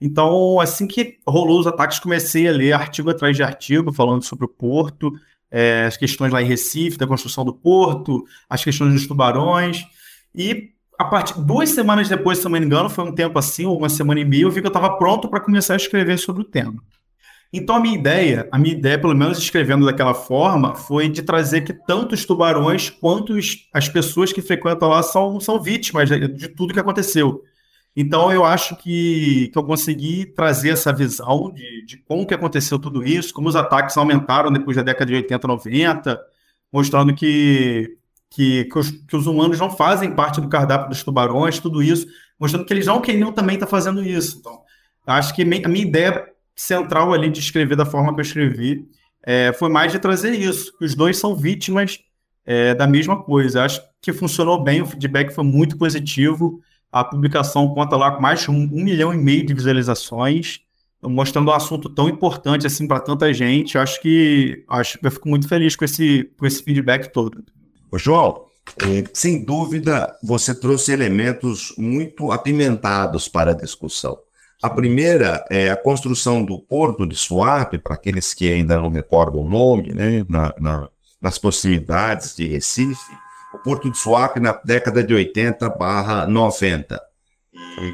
Então, 0.00 0.58
assim 0.58 0.86
que 0.86 1.18
rolou 1.28 1.60
os 1.60 1.66
ataques, 1.66 1.98
comecei 1.98 2.48
a 2.48 2.52
ler 2.52 2.72
artigo 2.72 3.10
atrás 3.10 3.36
de 3.36 3.42
artigo 3.42 3.92
falando 3.92 4.22
sobre 4.22 4.46
o 4.46 4.48
porto, 4.48 5.12
é, 5.50 5.84
as 5.84 5.98
questões 5.98 6.32
lá 6.32 6.40
em 6.40 6.46
Recife, 6.46 6.96
da 6.96 7.06
construção 7.06 7.44
do 7.44 7.52
porto, 7.52 8.24
as 8.48 8.64
questões 8.64 8.94
dos 8.94 9.06
tubarões, 9.06 9.84
e 10.34 10.70
a 10.98 11.04
partir 11.04 11.40
duas 11.40 11.70
semanas 11.70 12.08
depois, 12.08 12.38
se 12.38 12.44
não 12.44 12.52
me 12.52 12.58
engano, 12.58 12.88
foi 12.88 13.04
um 13.04 13.14
tempo 13.14 13.38
assim, 13.38 13.66
uma 13.66 13.88
semana 13.88 14.20
e 14.20 14.24
meia, 14.24 14.42
eu 14.42 14.50
vi 14.50 14.60
que 14.60 14.66
eu 14.66 14.70
estava 14.70 14.96
pronto 14.96 15.28
para 15.28 15.40
começar 15.40 15.74
a 15.74 15.76
escrever 15.76 16.18
sobre 16.18 16.42
o 16.42 16.44
tema. 16.44 16.82
Então 17.52 17.76
a 17.76 17.80
minha 17.80 17.96
ideia, 17.96 18.48
a 18.50 18.58
minha 18.58 18.74
ideia, 18.74 18.98
pelo 18.98 19.14
menos 19.14 19.38
escrevendo 19.38 19.86
daquela 19.86 20.14
forma, 20.14 20.74
foi 20.74 21.08
de 21.08 21.22
trazer 21.22 21.62
que 21.62 21.72
tanto 21.72 22.14
os 22.14 22.24
tubarões 22.24 22.90
quanto 22.90 23.34
os, 23.34 23.68
as 23.72 23.88
pessoas 23.88 24.32
que 24.32 24.42
frequentam 24.42 24.88
lá 24.88 25.02
são, 25.02 25.38
são 25.40 25.62
vítimas 25.62 26.08
de, 26.08 26.28
de 26.28 26.48
tudo 26.48 26.74
que 26.74 26.80
aconteceu. 26.80 27.42
Então 27.94 28.30
eu 28.30 28.44
acho 28.44 28.76
que, 28.76 29.48
que 29.52 29.58
eu 29.58 29.64
consegui 29.64 30.26
trazer 30.26 30.70
essa 30.70 30.92
visão 30.92 31.50
de, 31.50 31.86
de 31.86 31.96
como 31.98 32.26
que 32.26 32.34
aconteceu 32.34 32.78
tudo 32.78 33.02
isso, 33.02 33.32
como 33.32 33.48
os 33.48 33.56
ataques 33.56 33.96
aumentaram 33.96 34.52
depois 34.52 34.76
da 34.76 34.82
década 34.82 35.06
de 35.06 35.14
80, 35.14 35.48
90, 35.48 36.20
mostrando 36.70 37.14
que 37.14 37.96
que, 38.30 38.64
que 38.64 38.78
os, 38.78 38.90
que, 38.90 39.16
os, 39.16 39.26
humanos 39.26 39.58
não 39.58 39.70
fazem 39.70 40.14
parte 40.14 40.40
do 40.40 40.48
cardápio 40.48 40.88
dos 40.88 41.02
tubarões, 41.02 41.58
tudo 41.58 41.82
isso, 41.82 42.06
mostrando 42.38 42.64
que 42.64 42.72
eles 42.72 42.86
não 42.86 43.00
queriam 43.00 43.32
também 43.32 43.54
estar 43.54 43.66
tá 43.66 43.70
fazendo 43.70 44.02
isso. 44.02 44.38
Então, 44.40 44.60
acho 45.06 45.34
que 45.34 45.42
a 45.42 45.68
minha 45.68 45.84
ideia 45.84 46.26
central 46.54 47.12
ali 47.12 47.30
de 47.30 47.40
escrever 47.40 47.76
da 47.76 47.84
forma 47.84 48.12
que 48.14 48.20
eu 48.20 48.24
escrevi 48.24 48.88
é, 49.22 49.52
foi 49.52 49.68
mais 49.68 49.92
de 49.92 49.98
trazer 49.98 50.32
isso. 50.32 50.72
Os 50.80 50.94
dois 50.94 51.18
são 51.18 51.34
vítimas 51.34 51.98
é, 52.44 52.74
da 52.74 52.86
mesma 52.86 53.22
coisa. 53.22 53.64
Acho 53.64 53.82
que 54.00 54.12
funcionou 54.12 54.62
bem, 54.62 54.80
o 54.80 54.86
feedback 54.86 55.32
foi 55.32 55.44
muito 55.44 55.76
positivo. 55.76 56.60
A 56.90 57.04
publicação 57.04 57.68
conta 57.74 57.96
lá 57.96 58.12
com 58.12 58.22
mais 58.22 58.40
de 58.40 58.50
um, 58.50 58.54
um 58.54 58.84
milhão 58.84 59.12
e 59.12 59.16
meio 59.18 59.44
de 59.44 59.52
visualizações, 59.52 60.60
mostrando 61.02 61.50
um 61.50 61.54
assunto 61.54 61.90
tão 61.90 62.08
importante 62.08 62.66
assim 62.66 62.86
para 62.86 63.00
tanta 63.00 63.32
gente. 63.34 63.76
Acho 63.76 64.00
que 64.00 64.64
acho, 64.68 64.98
eu 65.02 65.10
fico 65.10 65.28
muito 65.28 65.48
feliz 65.48 65.74
com 65.74 65.84
esse, 65.84 66.30
com 66.38 66.46
esse 66.46 66.62
feedback 66.62 67.12
todo. 67.12 67.44
Ô, 67.90 67.98
João, 67.98 68.46
é, 68.82 69.04
sem 69.12 69.44
dúvida, 69.44 70.16
você 70.22 70.54
trouxe 70.54 70.92
elementos 70.92 71.72
muito 71.78 72.32
apimentados 72.32 73.28
para 73.28 73.52
a 73.52 73.54
discussão. 73.54 74.18
A 74.62 74.68
primeira 74.68 75.44
é 75.50 75.70
a 75.70 75.76
construção 75.76 76.44
do 76.44 76.58
Porto 76.58 77.06
de 77.06 77.14
Suape, 77.14 77.78
para 77.78 77.94
aqueles 77.94 78.34
que 78.34 78.52
ainda 78.52 78.76
não 78.78 78.90
recordam 78.90 79.42
o 79.42 79.48
nome, 79.48 79.92
né, 79.92 80.24
na, 80.28 80.52
na, 80.58 80.88
nas 81.20 81.38
proximidades 81.38 82.34
de 82.34 82.46
Recife. 82.48 83.12
O 83.54 83.58
Porto 83.58 83.90
de 83.90 83.96
Suape 83.96 84.40
na 84.40 84.52
década 84.64 85.02
de 85.04 85.14
80 85.14 85.68
barra 85.70 86.26
90. 86.26 87.00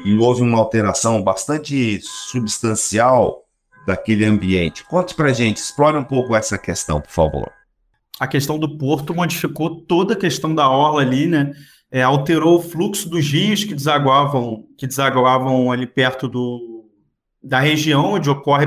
E 0.05 0.17
houve 0.17 0.41
uma 0.41 0.57
alteração 0.57 1.21
bastante 1.21 1.99
substancial 2.01 3.43
daquele 3.85 4.25
ambiente. 4.25 4.83
Conte 4.85 5.13
para 5.13 5.33
gente, 5.33 5.57
explore 5.57 5.97
um 5.97 6.03
pouco 6.03 6.35
essa 6.35 6.57
questão, 6.57 6.99
por 6.99 7.11
favor 7.11 7.51
a 8.19 8.27
questão 8.27 8.59
do 8.59 8.77
porto 8.77 9.13
modificou 9.13 9.81
toda 9.81 10.13
a 10.13 10.17
questão 10.17 10.53
da 10.53 10.69
orla 10.69 11.01
ali, 11.01 11.27
né? 11.27 11.51
É, 11.91 12.01
alterou 12.01 12.57
o 12.57 12.61
fluxo 12.61 13.09
dos 13.09 13.25
rios 13.25 13.63
que 13.63 13.75
desaguavam, 13.75 14.65
que 14.77 14.87
desaguavam 14.87 15.71
ali 15.71 15.85
perto 15.85 16.27
do, 16.27 16.89
da 17.41 17.59
região 17.59 18.13
onde 18.13 18.29
ocorre 18.29 18.65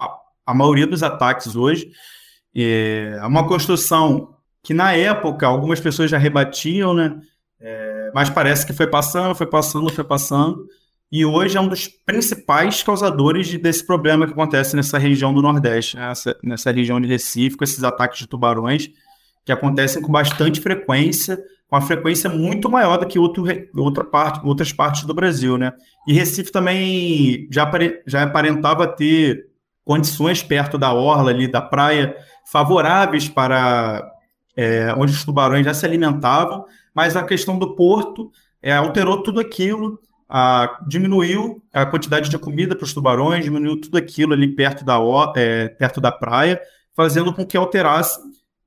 a, 0.00 0.18
a 0.46 0.54
maioria 0.54 0.86
dos 0.86 1.02
ataques 1.02 1.56
hoje. 1.56 1.90
É 2.54 3.20
uma 3.24 3.46
construção 3.46 4.36
que, 4.62 4.72
na 4.72 4.92
época, 4.92 5.46
algumas 5.46 5.80
pessoas 5.80 6.10
já 6.10 6.16
rebatiam, 6.16 6.94
né? 6.94 7.20
É, 7.60 8.10
mas 8.14 8.30
parece 8.30 8.66
que 8.66 8.72
foi 8.72 8.86
passando, 8.86 9.34
foi 9.34 9.46
passando, 9.46 9.90
foi 9.90 10.04
passando 10.04 10.66
e 11.10 11.24
hoje 11.24 11.56
é 11.56 11.60
um 11.60 11.68
dos 11.68 11.86
principais 11.86 12.82
causadores 12.82 13.52
desse 13.58 13.86
problema 13.86 14.26
que 14.26 14.32
acontece 14.32 14.74
nessa 14.74 14.98
região 14.98 15.32
do 15.32 15.40
Nordeste, 15.40 15.96
nessa, 15.96 16.36
nessa 16.42 16.72
região 16.72 17.00
de 17.00 17.06
Recife, 17.06 17.56
com 17.56 17.64
esses 17.64 17.84
ataques 17.84 18.18
de 18.18 18.26
tubarões, 18.26 18.90
que 19.44 19.52
acontecem 19.52 20.02
com 20.02 20.10
bastante 20.10 20.60
frequência, 20.60 21.36
com 21.68 21.76
uma 21.76 21.82
frequência 21.82 22.28
muito 22.28 22.70
maior 22.70 22.96
do 22.96 23.06
que 23.06 23.18
outro, 23.18 23.44
outra 23.76 24.02
parte, 24.02 24.44
outras 24.44 24.72
partes 24.72 25.04
do 25.04 25.14
Brasil, 25.14 25.56
né? 25.56 25.72
E 26.06 26.14
Recife 26.14 26.50
também 26.50 27.46
já, 27.50 27.70
já 28.06 28.22
aparentava 28.22 28.86
ter 28.86 29.46
condições 29.84 30.42
perto 30.42 30.78
da 30.78 30.92
orla 30.92 31.30
ali, 31.30 31.46
da 31.46 31.60
praia, 31.60 32.16
favoráveis 32.50 33.28
para 33.28 34.02
é, 34.56 34.94
onde 34.96 35.12
os 35.12 35.24
tubarões 35.24 35.64
já 35.64 35.74
se 35.74 35.84
alimentavam, 35.84 36.64
mas 36.94 37.16
a 37.16 37.22
questão 37.22 37.58
do 37.58 37.74
porto 37.76 38.30
é, 38.62 38.72
alterou 38.72 39.22
tudo 39.22 39.40
aquilo 39.40 40.00
diminuiu 40.86 41.62
a 41.72 41.86
quantidade 41.86 42.28
de 42.28 42.38
comida 42.38 42.74
para 42.74 42.84
os 42.84 42.92
tubarões, 42.92 43.44
diminuiu 43.44 43.80
tudo 43.80 43.96
aquilo 43.96 44.32
ali 44.32 44.48
perto 44.48 44.84
da, 44.84 44.98
é, 45.36 45.68
perto 45.68 46.00
da 46.00 46.10
praia, 46.10 46.60
fazendo 46.94 47.32
com 47.32 47.46
que 47.46 47.56
alterasse 47.56 48.18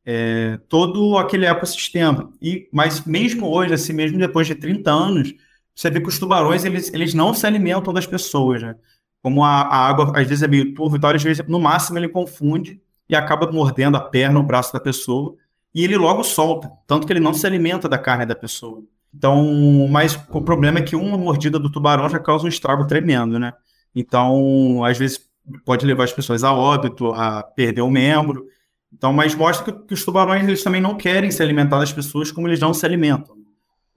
é, 0.05 0.57
todo 0.69 1.17
aquele 1.17 1.45
ecossistema. 1.45 2.31
E, 2.41 2.69
mas 2.71 3.03
mesmo 3.03 3.47
hoje, 3.47 3.73
assim, 3.73 3.91
mesmo 3.91 4.17
depois 4.17 4.47
de 4.47 4.55
30 4.55 4.89
anos, 4.89 5.33
você 5.75 5.89
vê 5.89 5.99
que 5.99 6.07
os 6.07 6.17
tubarões 6.17 6.63
eles, 6.63 6.93
eles 6.93 7.13
não 7.13 7.33
se 7.33 7.45
alimentam 7.45 7.93
das 7.93 8.07
pessoas, 8.07 8.61
né? 8.61 8.75
Como 9.21 9.43
a, 9.43 9.63
a 9.63 9.87
água 9.87 10.13
às 10.15 10.27
vezes 10.27 10.43
é 10.43 10.47
meio 10.47 10.73
turva, 10.73 10.97
às 11.13 11.21
vezes 11.21 11.45
no 11.47 11.59
máximo 11.59 11.97
ele 11.99 12.07
confunde 12.07 12.81
e 13.09 13.15
acaba 13.15 13.51
mordendo 13.51 13.97
a 13.97 14.01
perna, 14.01 14.39
o 14.39 14.43
braço 14.43 14.71
da 14.71 14.79
pessoa, 14.79 15.35
e 15.75 15.83
ele 15.83 15.97
logo 15.97 16.23
solta, 16.23 16.71
tanto 16.87 17.05
que 17.05 17.11
ele 17.11 17.19
não 17.19 17.33
se 17.33 17.45
alimenta 17.45 17.89
da 17.89 17.97
carne 17.97 18.25
da 18.25 18.35
pessoa. 18.35 18.83
Então, 19.13 19.87
mas 19.89 20.19
o 20.29 20.41
problema 20.41 20.79
é 20.79 20.81
que 20.81 20.95
uma 20.95 21.17
mordida 21.17 21.57
do 21.57 21.71
tubarão 21.71 22.09
já 22.09 22.19
causa 22.19 22.45
um 22.45 22.49
estrago 22.49 22.85
tremendo, 22.85 23.39
né? 23.39 23.53
Então, 23.95 24.83
às 24.83 24.97
vezes 24.97 25.19
pode 25.65 25.85
levar 25.85 26.03
as 26.03 26.13
pessoas 26.13 26.43
a 26.43 26.53
óbito, 26.53 27.11
a 27.13 27.41
perder 27.41 27.81
o 27.81 27.89
membro. 27.89 28.45
Então, 28.93 29.11
mas 29.13 29.33
mostra 29.33 29.71
que, 29.71 29.87
que 29.87 29.93
os 29.93 30.05
tubarões 30.05 30.47
eles 30.47 30.63
também 30.63 30.81
não 30.81 30.95
querem 30.95 31.31
se 31.31 31.41
alimentar 31.41 31.79
das 31.79 31.91
pessoas 31.91 32.31
como 32.31 32.47
eles 32.47 32.59
não 32.59 32.73
se 32.73 32.85
alimentam. 32.85 33.35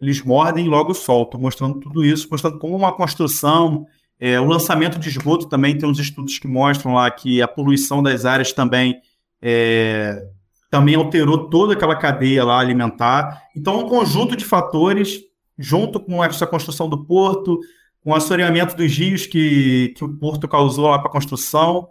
Eles 0.01 0.23
mordem 0.23 0.65
e 0.65 0.69
logo 0.69 0.95
soltam, 0.95 1.41
mostrando 1.41 1.79
tudo 1.79 2.05
isso, 2.05 2.27
mostrando 2.31 2.59
como 2.59 2.75
uma 2.75 2.93
construção, 2.93 3.87
é, 4.19 4.41
o 4.41 4.45
lançamento 4.45 4.99
de 4.99 5.09
esgoto 5.09 5.47
também 5.47 5.77
tem 5.77 5.89
uns 5.89 5.99
estudos 5.99 6.39
que 6.39 6.49
mostram 6.49 6.95
lá 6.95 7.11
que 7.11 7.43
a 7.43 7.49
poluição 7.49 8.03
das 8.03 8.25
áreas 8.25 8.53
também 8.53 9.01
é, 9.43 10.23
também 10.71 10.95
alterou 10.95 11.51
toda 11.51 11.75
aquela 11.75 11.97
cadeia 11.97 12.45
lá 12.45 12.59
alimentar. 12.61 13.43
Então, 13.57 13.81
um 13.81 13.89
conjunto 13.89 14.37
de 14.37 14.45
fatores, 14.45 15.21
junto 15.59 15.99
com 15.99 16.23
essa 16.23 16.47
construção 16.47 16.89
do 16.89 17.05
porto, 17.05 17.59
com 18.03 18.11
o 18.11 18.15
assoreamento 18.15 18.77
dos 18.77 18.97
rios 18.97 19.27
que, 19.27 19.93
que 19.97 20.05
o 20.05 20.17
porto 20.17 20.47
causou 20.47 20.89
lá 20.89 20.99
para 20.99 21.09
a 21.09 21.13
construção, 21.13 21.89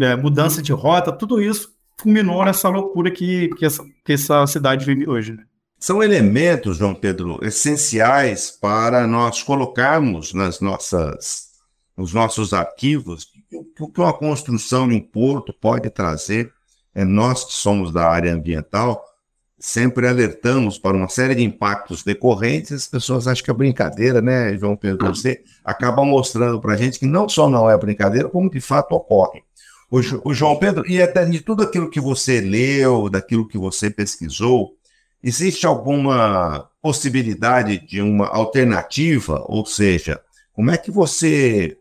é, 0.00 0.14
mudança 0.16 0.62
de 0.62 0.72
rota, 0.72 1.10
tudo 1.12 1.42
isso 1.42 1.74
culminou 2.00 2.44
nessa 2.44 2.68
loucura 2.68 3.10
que, 3.10 3.48
que, 3.56 3.66
essa, 3.66 3.84
que 4.04 4.12
essa 4.12 4.46
cidade 4.46 4.86
vive 4.86 5.08
hoje. 5.08 5.32
Né? 5.32 5.44
São 5.78 6.02
elementos, 6.02 6.78
João 6.78 6.94
Pedro, 6.94 7.38
essenciais 7.42 8.50
para 8.50 9.06
nós 9.06 9.42
colocarmos 9.42 10.32
nas 10.32 10.60
nossas, 10.60 11.48
nos 11.96 12.14
nossos 12.14 12.52
arquivos 12.52 13.26
o 13.52 13.90
que 13.90 14.00
uma 14.00 14.12
construção 14.12 14.88
de 14.88 14.94
um 14.94 15.00
porto 15.00 15.52
pode 15.52 15.90
trazer 15.90 16.52
é, 16.94 17.04
nós 17.04 17.44
que 17.44 17.52
somos 17.52 17.92
da 17.92 18.08
área 18.08 18.32
ambiental, 18.32 19.04
sempre 19.58 20.08
alertamos 20.08 20.78
para 20.78 20.96
uma 20.96 21.08
série 21.08 21.34
de 21.34 21.42
impactos 21.44 22.02
decorrentes, 22.02 22.72
as 22.72 22.86
pessoas 22.86 23.28
acham 23.28 23.44
que 23.44 23.50
é 23.50 23.54
brincadeira, 23.54 24.22
né, 24.22 24.56
João 24.56 24.74
Pedro? 24.74 25.08
Você 25.08 25.42
acaba 25.64 26.04
mostrando 26.04 26.60
para 26.60 26.72
a 26.72 26.76
gente 26.76 26.98
que 26.98 27.06
não 27.06 27.28
só 27.28 27.48
não 27.48 27.68
é 27.70 27.76
brincadeira, 27.76 28.28
como 28.28 28.50
de 28.50 28.60
fato 28.60 28.92
ocorre. 28.92 29.42
O, 29.90 29.98
o 30.24 30.32
João 30.32 30.56
Pedro, 30.56 30.88
e 30.88 31.02
até 31.02 31.24
de 31.24 31.40
tudo 31.40 31.62
aquilo 31.62 31.90
que 31.90 32.00
você 32.00 32.40
leu, 32.40 33.10
daquilo 33.10 33.46
que 33.46 33.58
você 33.58 33.90
pesquisou, 33.90 34.76
existe 35.22 35.66
alguma 35.66 36.68
possibilidade 36.80 37.84
de 37.86 38.00
uma 38.00 38.28
alternativa? 38.28 39.44
Ou 39.46 39.66
seja, 39.66 40.20
como 40.52 40.70
é 40.70 40.78
que 40.78 40.90
você 40.90 41.76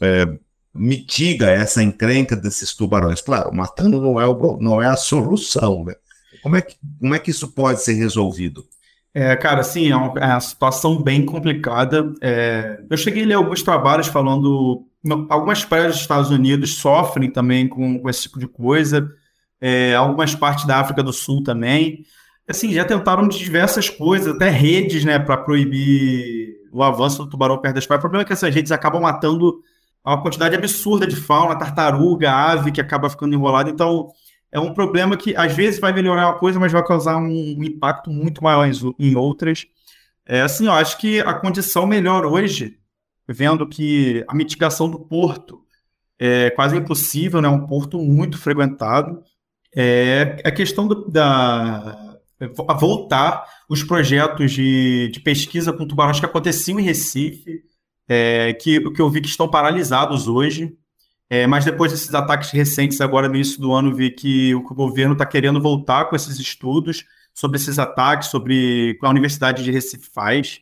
é, 0.00 0.26
mitiga 0.74 1.50
essa 1.50 1.82
encrenca 1.82 2.36
desses 2.36 2.74
tubarões? 2.74 3.20
Claro, 3.20 3.54
matando 3.54 4.00
não 4.00 4.20
é, 4.20 4.26
o, 4.26 4.58
não 4.60 4.82
é 4.82 4.86
a 4.86 4.96
solução, 4.96 5.84
né? 5.84 5.94
Como 6.42 6.56
é, 6.56 6.62
que, 6.62 6.76
como 6.98 7.14
é 7.14 7.18
que 7.18 7.30
isso 7.30 7.48
pode 7.48 7.82
ser 7.82 7.94
resolvido? 7.94 8.64
É, 9.12 9.34
cara, 9.34 9.62
sim, 9.62 9.90
é 9.90 9.96
uma, 9.96 10.18
é 10.20 10.26
uma 10.26 10.40
situação 10.40 11.02
bem 11.02 11.24
complicada. 11.24 12.12
É, 12.20 12.80
eu 12.88 12.96
cheguei 12.96 13.24
a 13.24 13.26
ler 13.26 13.34
alguns 13.34 13.62
trabalhos 13.62 14.06
falando. 14.06 14.86
Algumas 15.28 15.64
praias 15.64 15.92
dos 15.92 16.00
Estados 16.02 16.30
Unidos 16.30 16.76
sofrem 16.76 17.30
também 17.30 17.66
com, 17.66 17.98
com 17.98 18.08
esse 18.08 18.22
tipo 18.22 18.38
de 18.38 18.46
coisa, 18.46 19.10
é, 19.60 19.94
algumas 19.94 20.34
partes 20.34 20.66
da 20.66 20.78
África 20.78 21.02
do 21.02 21.12
Sul 21.12 21.42
também. 21.42 22.04
Assim, 22.46 22.72
já 22.72 22.84
tentaram 22.84 23.26
de 23.26 23.38
diversas 23.38 23.88
coisas, 23.88 24.34
até 24.34 24.50
redes, 24.50 25.04
né, 25.04 25.18
para 25.18 25.36
proibir 25.36 26.56
o 26.72 26.82
avanço 26.82 27.24
do 27.24 27.30
tubarão 27.30 27.58
perto 27.58 27.76
das 27.76 27.86
praias. 27.86 28.00
O 28.00 28.02
problema 28.02 28.22
é 28.22 28.26
que 28.26 28.32
essas 28.32 28.54
redes 28.54 28.72
acabam 28.72 29.02
matando 29.02 29.62
uma 30.04 30.22
quantidade 30.22 30.54
absurda 30.56 31.06
de 31.06 31.16
fauna, 31.16 31.58
tartaruga, 31.58 32.32
ave 32.32 32.72
que 32.72 32.80
acaba 32.80 33.10
ficando 33.10 33.34
enrolada. 33.34 33.70
Então, 33.70 34.08
é 34.52 34.58
um 34.58 34.74
problema 34.74 35.16
que 35.16 35.36
às 35.36 35.54
vezes 35.54 35.80
vai 35.80 35.92
melhorar 35.92 36.28
uma 36.28 36.38
coisa, 36.38 36.58
mas 36.58 36.72
vai 36.72 36.84
causar 36.84 37.16
um, 37.16 37.62
impacto 37.62 38.10
muito 38.10 38.42
maior 38.42 38.68
em, 38.98 39.14
outras. 39.14 39.66
É 40.26 40.40
assim, 40.40 40.66
eu 40.66 40.72
acho 40.72 40.98
que 40.98 41.20
a 41.20 41.34
condição 41.34 41.86
melhor 41.86 42.24
hoje, 42.24 42.78
vendo 43.28 43.66
que 43.68 44.24
a 44.28 44.34
mitigação 44.34 44.90
do 44.90 44.98
porto 44.98 45.60
é 46.18 46.50
quase 46.50 46.76
impossível, 46.76 47.40
né? 47.40 47.48
Um 47.48 47.66
porto 47.66 47.98
muito 47.98 48.38
frequentado. 48.38 49.22
É 49.74 50.42
a 50.44 50.50
questão 50.50 50.88
do, 50.88 51.08
da 51.08 52.10
voltar 52.78 53.44
os 53.68 53.82
projetos 53.82 54.52
de, 54.52 55.10
de 55.12 55.20
pesquisa 55.20 55.72
com 55.72 55.86
tubarões 55.86 56.18
que 56.18 56.26
aconteciam 56.26 56.80
em 56.80 56.82
Recife, 56.82 57.62
é, 58.12 58.52
que, 58.54 58.80
que 58.90 59.00
eu 59.00 59.08
vi 59.08 59.20
que 59.20 59.28
estão 59.28 59.46
paralisados 59.46 60.26
hoje. 60.26 60.76
É, 61.32 61.46
mas 61.46 61.64
depois 61.64 61.92
desses 61.92 62.12
ataques 62.12 62.50
recentes, 62.50 63.00
agora 63.00 63.28
no 63.28 63.36
início 63.36 63.60
do 63.60 63.72
ano, 63.72 63.94
vi 63.94 64.10
que 64.10 64.52
o, 64.52 64.62
governo 64.62 65.12
está 65.12 65.24
querendo 65.24 65.60
voltar 65.60 66.06
com 66.06 66.16
esses 66.16 66.40
estudos 66.40 67.04
sobre 67.32 67.56
esses 67.56 67.78
ataques, 67.78 68.28
sobre 68.28 68.98
a 69.00 69.08
Universidade 69.08 69.62
de 69.62 69.70
Recife 69.70 70.10
faz. 70.12 70.60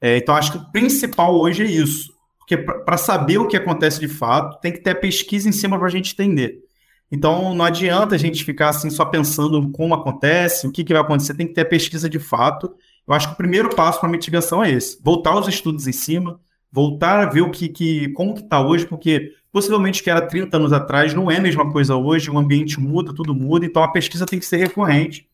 É, 0.00 0.16
então, 0.16 0.34
acho 0.34 0.50
que 0.50 0.58
o 0.58 0.72
principal 0.72 1.38
hoje 1.38 1.62
é 1.62 1.66
isso. 1.66 2.12
Porque 2.36 2.56
para 2.56 2.96
saber 2.96 3.38
o 3.38 3.46
que 3.46 3.56
acontece 3.56 4.00
de 4.00 4.08
fato, 4.08 4.60
tem 4.60 4.72
que 4.72 4.80
ter 4.80 4.96
pesquisa 4.96 5.48
em 5.48 5.52
cima 5.52 5.78
para 5.78 5.86
a 5.86 5.90
gente 5.90 6.14
entender. 6.14 6.64
Então, 7.12 7.54
não 7.54 7.64
adianta 7.64 8.16
a 8.16 8.18
gente 8.18 8.44
ficar 8.44 8.70
assim 8.70 8.90
só 8.90 9.04
pensando 9.04 9.70
como 9.70 9.94
acontece, 9.94 10.66
o 10.66 10.72
que, 10.72 10.82
que 10.82 10.92
vai 10.92 11.02
acontecer, 11.02 11.34
tem 11.34 11.46
que 11.46 11.54
ter 11.54 11.64
pesquisa 11.66 12.08
de 12.08 12.18
fato. 12.18 12.74
Eu 13.06 13.14
acho 13.14 13.28
que 13.28 13.34
o 13.34 13.36
primeiro 13.36 13.68
passo 13.68 14.00
para 14.00 14.08
a 14.08 14.12
mitigação 14.12 14.64
é 14.64 14.72
esse: 14.72 15.00
voltar 15.00 15.38
os 15.38 15.46
estudos 15.46 15.86
em 15.86 15.92
cima, 15.92 16.40
voltar 16.70 17.20
a 17.20 17.30
ver 17.30 17.42
o 17.42 17.50
que, 17.50 17.68
que 17.68 18.08
como 18.10 18.34
que 18.34 18.40
está 18.40 18.60
hoje, 18.60 18.86
porque 18.86 19.32
possivelmente 19.52 20.02
que 20.02 20.10
era 20.10 20.20
30 20.20 20.56
anos 20.56 20.72
atrás 20.72 21.14
não 21.14 21.30
é 21.30 21.36
a 21.38 21.40
mesma 21.40 21.70
coisa 21.70 21.96
hoje, 21.96 22.30
o 22.30 22.38
ambiente 22.38 22.78
muda, 22.80 23.14
tudo 23.14 23.34
muda, 23.34 23.64
então 23.64 23.82
a 23.82 23.92
pesquisa 23.92 24.26
tem 24.26 24.38
que 24.38 24.46
ser 24.46 24.58
recorrente. 24.58 25.26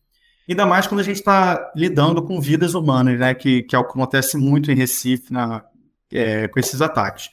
Ainda 0.47 0.65
mais 0.65 0.87
quando 0.87 1.01
a 1.01 1.03
gente 1.03 1.17
está 1.17 1.71
lidando 1.75 2.21
com 2.21 2.39
vidas 2.39 2.75
humanas, 2.75 3.19
né, 3.19 3.33
que, 3.33 3.63
que 3.63 3.75
é 3.75 3.79
o 3.79 3.83
que 3.83 3.91
acontece 3.91 4.37
muito 4.37 4.71
em 4.71 4.75
Recife 4.75 5.33
na, 5.33 5.63
é, 6.11 6.47
com 6.47 6.59
esses 6.59 6.81
ataques. 6.81 7.29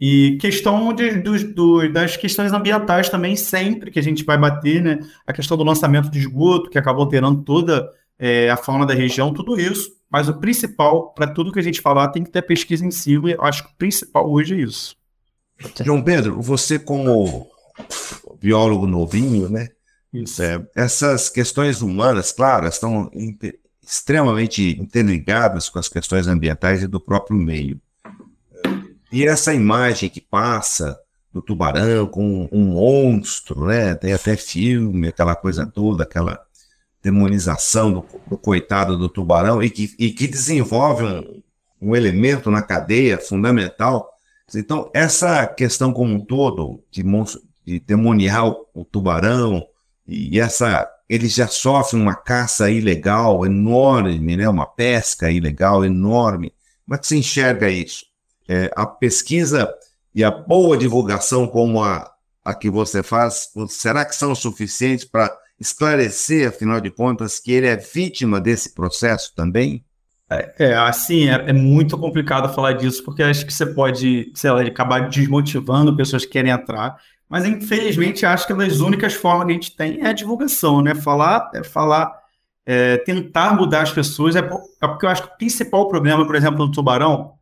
E 0.00 0.36
questão 0.40 0.92
de, 0.92 1.22
do, 1.54 1.88
das 1.92 2.16
questões 2.16 2.52
ambientais 2.52 3.08
também, 3.08 3.36
sempre 3.36 3.90
que 3.90 3.98
a 3.98 4.02
gente 4.02 4.24
vai 4.24 4.36
bater, 4.36 4.82
né? 4.82 4.98
A 5.26 5.32
questão 5.32 5.56
do 5.56 5.64
lançamento 5.64 6.10
de 6.10 6.18
esgoto, 6.18 6.68
que 6.68 6.78
acabou 6.78 7.04
alterando 7.04 7.42
toda 7.42 7.88
é, 8.18 8.50
a 8.50 8.56
fauna 8.56 8.84
da 8.84 8.92
região, 8.92 9.32
tudo 9.32 9.58
isso. 9.58 9.92
Mas 10.14 10.28
o 10.28 10.34
principal, 10.34 11.12
para 11.12 11.26
tudo 11.26 11.50
que 11.50 11.58
a 11.58 11.62
gente 11.62 11.80
falar, 11.80 12.06
tem 12.06 12.22
que 12.22 12.30
ter 12.30 12.40
pesquisa 12.40 12.86
em 12.86 12.90
cima, 12.92 13.28
e 13.28 13.32
eu 13.32 13.42
acho 13.42 13.64
que 13.64 13.72
o 13.72 13.76
principal 13.76 14.30
hoje 14.30 14.54
é 14.54 14.58
isso. 14.58 14.94
João 15.82 16.00
Pedro, 16.00 16.40
você 16.40 16.78
como 16.78 17.48
biólogo 18.40 18.86
novinho, 18.86 19.48
né? 19.48 19.70
É, 20.14 20.64
essas 20.80 21.28
questões 21.28 21.82
humanas, 21.82 22.30
claro, 22.30 22.68
estão 22.68 23.10
extremamente 23.82 24.80
interligadas 24.80 25.68
com 25.68 25.80
as 25.80 25.88
questões 25.88 26.28
ambientais 26.28 26.84
e 26.84 26.86
do 26.86 27.00
próprio 27.00 27.36
meio. 27.36 27.80
E 29.10 29.26
essa 29.26 29.52
imagem 29.52 30.08
que 30.08 30.20
passa 30.20 30.96
do 31.32 31.42
tubarão 31.42 32.06
com 32.06 32.48
um 32.52 32.66
monstro, 32.66 33.66
né? 33.66 33.96
Tem 33.96 34.12
até 34.12 34.36
filme, 34.36 35.08
aquela 35.08 35.34
coisa 35.34 35.66
toda, 35.66 36.04
aquela 36.04 36.40
demonização 37.04 37.92
do, 37.92 38.06
do 38.26 38.38
coitado 38.38 38.96
do 38.96 39.10
tubarão 39.10 39.62
e 39.62 39.68
que, 39.68 39.94
e 39.98 40.10
que 40.10 40.26
desenvolve 40.26 41.04
um, 41.04 41.42
um 41.90 41.94
elemento 41.94 42.50
na 42.50 42.62
cadeia 42.62 43.18
fundamental. 43.18 44.10
Então, 44.54 44.90
essa 44.94 45.46
questão 45.46 45.92
como 45.92 46.14
um 46.14 46.20
todo 46.20 46.82
de, 46.90 47.04
de 47.64 47.78
demoniar 47.80 48.48
o, 48.48 48.66
o 48.72 48.84
tubarão 48.84 49.66
e 50.08 50.40
essa 50.40 50.90
ele 51.06 51.28
já 51.28 51.46
sofre 51.46 52.00
uma 52.00 52.14
caça 52.14 52.70
ilegal 52.70 53.44
enorme, 53.44 54.36
né? 54.36 54.48
uma 54.48 54.64
pesca 54.64 55.30
ilegal 55.30 55.84
enorme. 55.84 56.54
Como 56.86 56.94
é 56.94 56.98
que 56.98 57.06
você 57.06 57.16
enxerga 57.16 57.68
isso? 57.68 58.06
É, 58.48 58.70
a 58.74 58.86
pesquisa 58.86 59.70
e 60.14 60.24
a 60.24 60.30
boa 60.30 60.78
divulgação 60.78 61.46
como 61.46 61.82
a, 61.82 62.10
a 62.42 62.54
que 62.54 62.70
você 62.70 63.02
faz, 63.02 63.50
será 63.68 64.06
que 64.06 64.16
são 64.16 64.34
suficientes 64.34 65.04
para 65.04 65.30
esclarecer, 65.58 66.48
afinal 66.48 66.80
de 66.80 66.90
contas, 66.90 67.38
que 67.38 67.52
ele 67.52 67.66
é 67.66 67.76
vítima 67.76 68.40
desse 68.40 68.74
processo 68.74 69.32
também? 69.34 69.84
É, 70.30 70.54
é 70.58 70.74
assim, 70.74 71.28
é, 71.28 71.50
é, 71.50 71.52
muito 71.52 71.98
complicado 71.98 72.52
falar 72.52 72.72
disso, 72.72 73.04
porque 73.04 73.22
acho 73.22 73.44
que 73.46 73.52
você 73.52 73.66
pode, 73.66 74.32
sei 74.34 74.50
lá, 74.50 74.62
acabar 74.62 75.08
desmotivando 75.08 75.96
pessoas 75.96 76.24
que 76.24 76.32
querem 76.32 76.50
entrar, 76.50 76.96
mas 77.28 77.44
infelizmente 77.44 78.24
acho 78.24 78.46
que 78.46 78.52
as 78.52 78.80
únicas 78.80 79.14
formas 79.14 79.46
que 79.46 79.52
a 79.52 79.54
gente 79.54 79.76
tem 79.76 80.00
é 80.00 80.08
a 80.08 80.12
divulgação, 80.12 80.80
né? 80.80 80.94
Falar, 80.94 81.50
é 81.54 81.62
falar, 81.62 82.12
é, 82.64 82.96
tentar 82.98 83.54
mudar 83.54 83.82
as 83.82 83.92
pessoas, 83.92 84.34
é, 84.34 84.40
é, 84.40 84.88
porque 84.88 85.06
eu 85.06 85.10
acho 85.10 85.22
que 85.22 85.34
o 85.34 85.36
principal 85.36 85.88
problema, 85.88 86.26
por 86.26 86.34
exemplo, 86.36 86.66
do 86.66 86.72
Tubarão, 86.72 87.34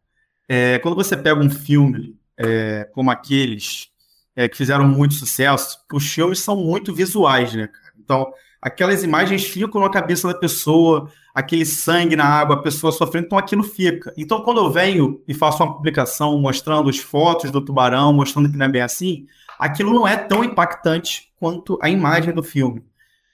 é 0.49 0.79
quando 0.81 0.95
você 0.95 1.17
pega 1.17 1.41
um 1.41 1.51
filme 1.51 2.17
é, 2.37 2.89
como 2.93 3.11
aqueles 3.11 3.89
é, 4.35 4.49
que 4.49 4.57
fizeram 4.57 4.87
muito 4.87 5.15
sucesso, 5.15 5.79
os 5.93 6.07
filmes 6.11 6.41
são 6.41 6.57
muito 6.57 6.93
visuais, 6.93 7.55
né, 7.55 7.69
cara? 7.69 7.82
Então, 8.03 8.33
aquelas 8.61 9.03
imagens 9.03 9.45
ficam 9.45 9.81
na 9.81 9.91
cabeça 9.91 10.29
da 10.29 10.35
pessoa, 10.35 11.11
aquele 11.35 11.65
sangue 11.65 12.17
na 12.17 12.25
água, 12.25 12.57
a 12.57 12.63
pessoa 12.63 12.93
sofrendo, 12.93 13.27
então 13.27 13.39
aquilo 13.39 13.63
fica. 13.63 14.13
Então, 14.17 14.43
quando 14.43 14.59
eu 14.59 14.71
venho 14.71 15.21
e 15.27 15.35
faço 15.35 15.63
uma 15.63 15.75
publicação 15.75 16.39
mostrando 16.39 16.89
as 16.89 16.99
fotos 16.99 17.51
do 17.51 17.61
tubarão, 17.61 18.13
mostrando 18.13 18.51
que 18.51 18.57
não 18.57 18.67
é 18.67 18.69
bem 18.69 18.83
assim, 18.83 19.27
aquilo 19.59 19.93
não 19.93 20.07
é 20.07 20.17
tão 20.17 20.45
impactante 20.45 21.33
quanto 21.37 21.79
a 21.83 21.89
imagem 21.89 22.33
do 22.35 22.43
filme. 22.43 22.85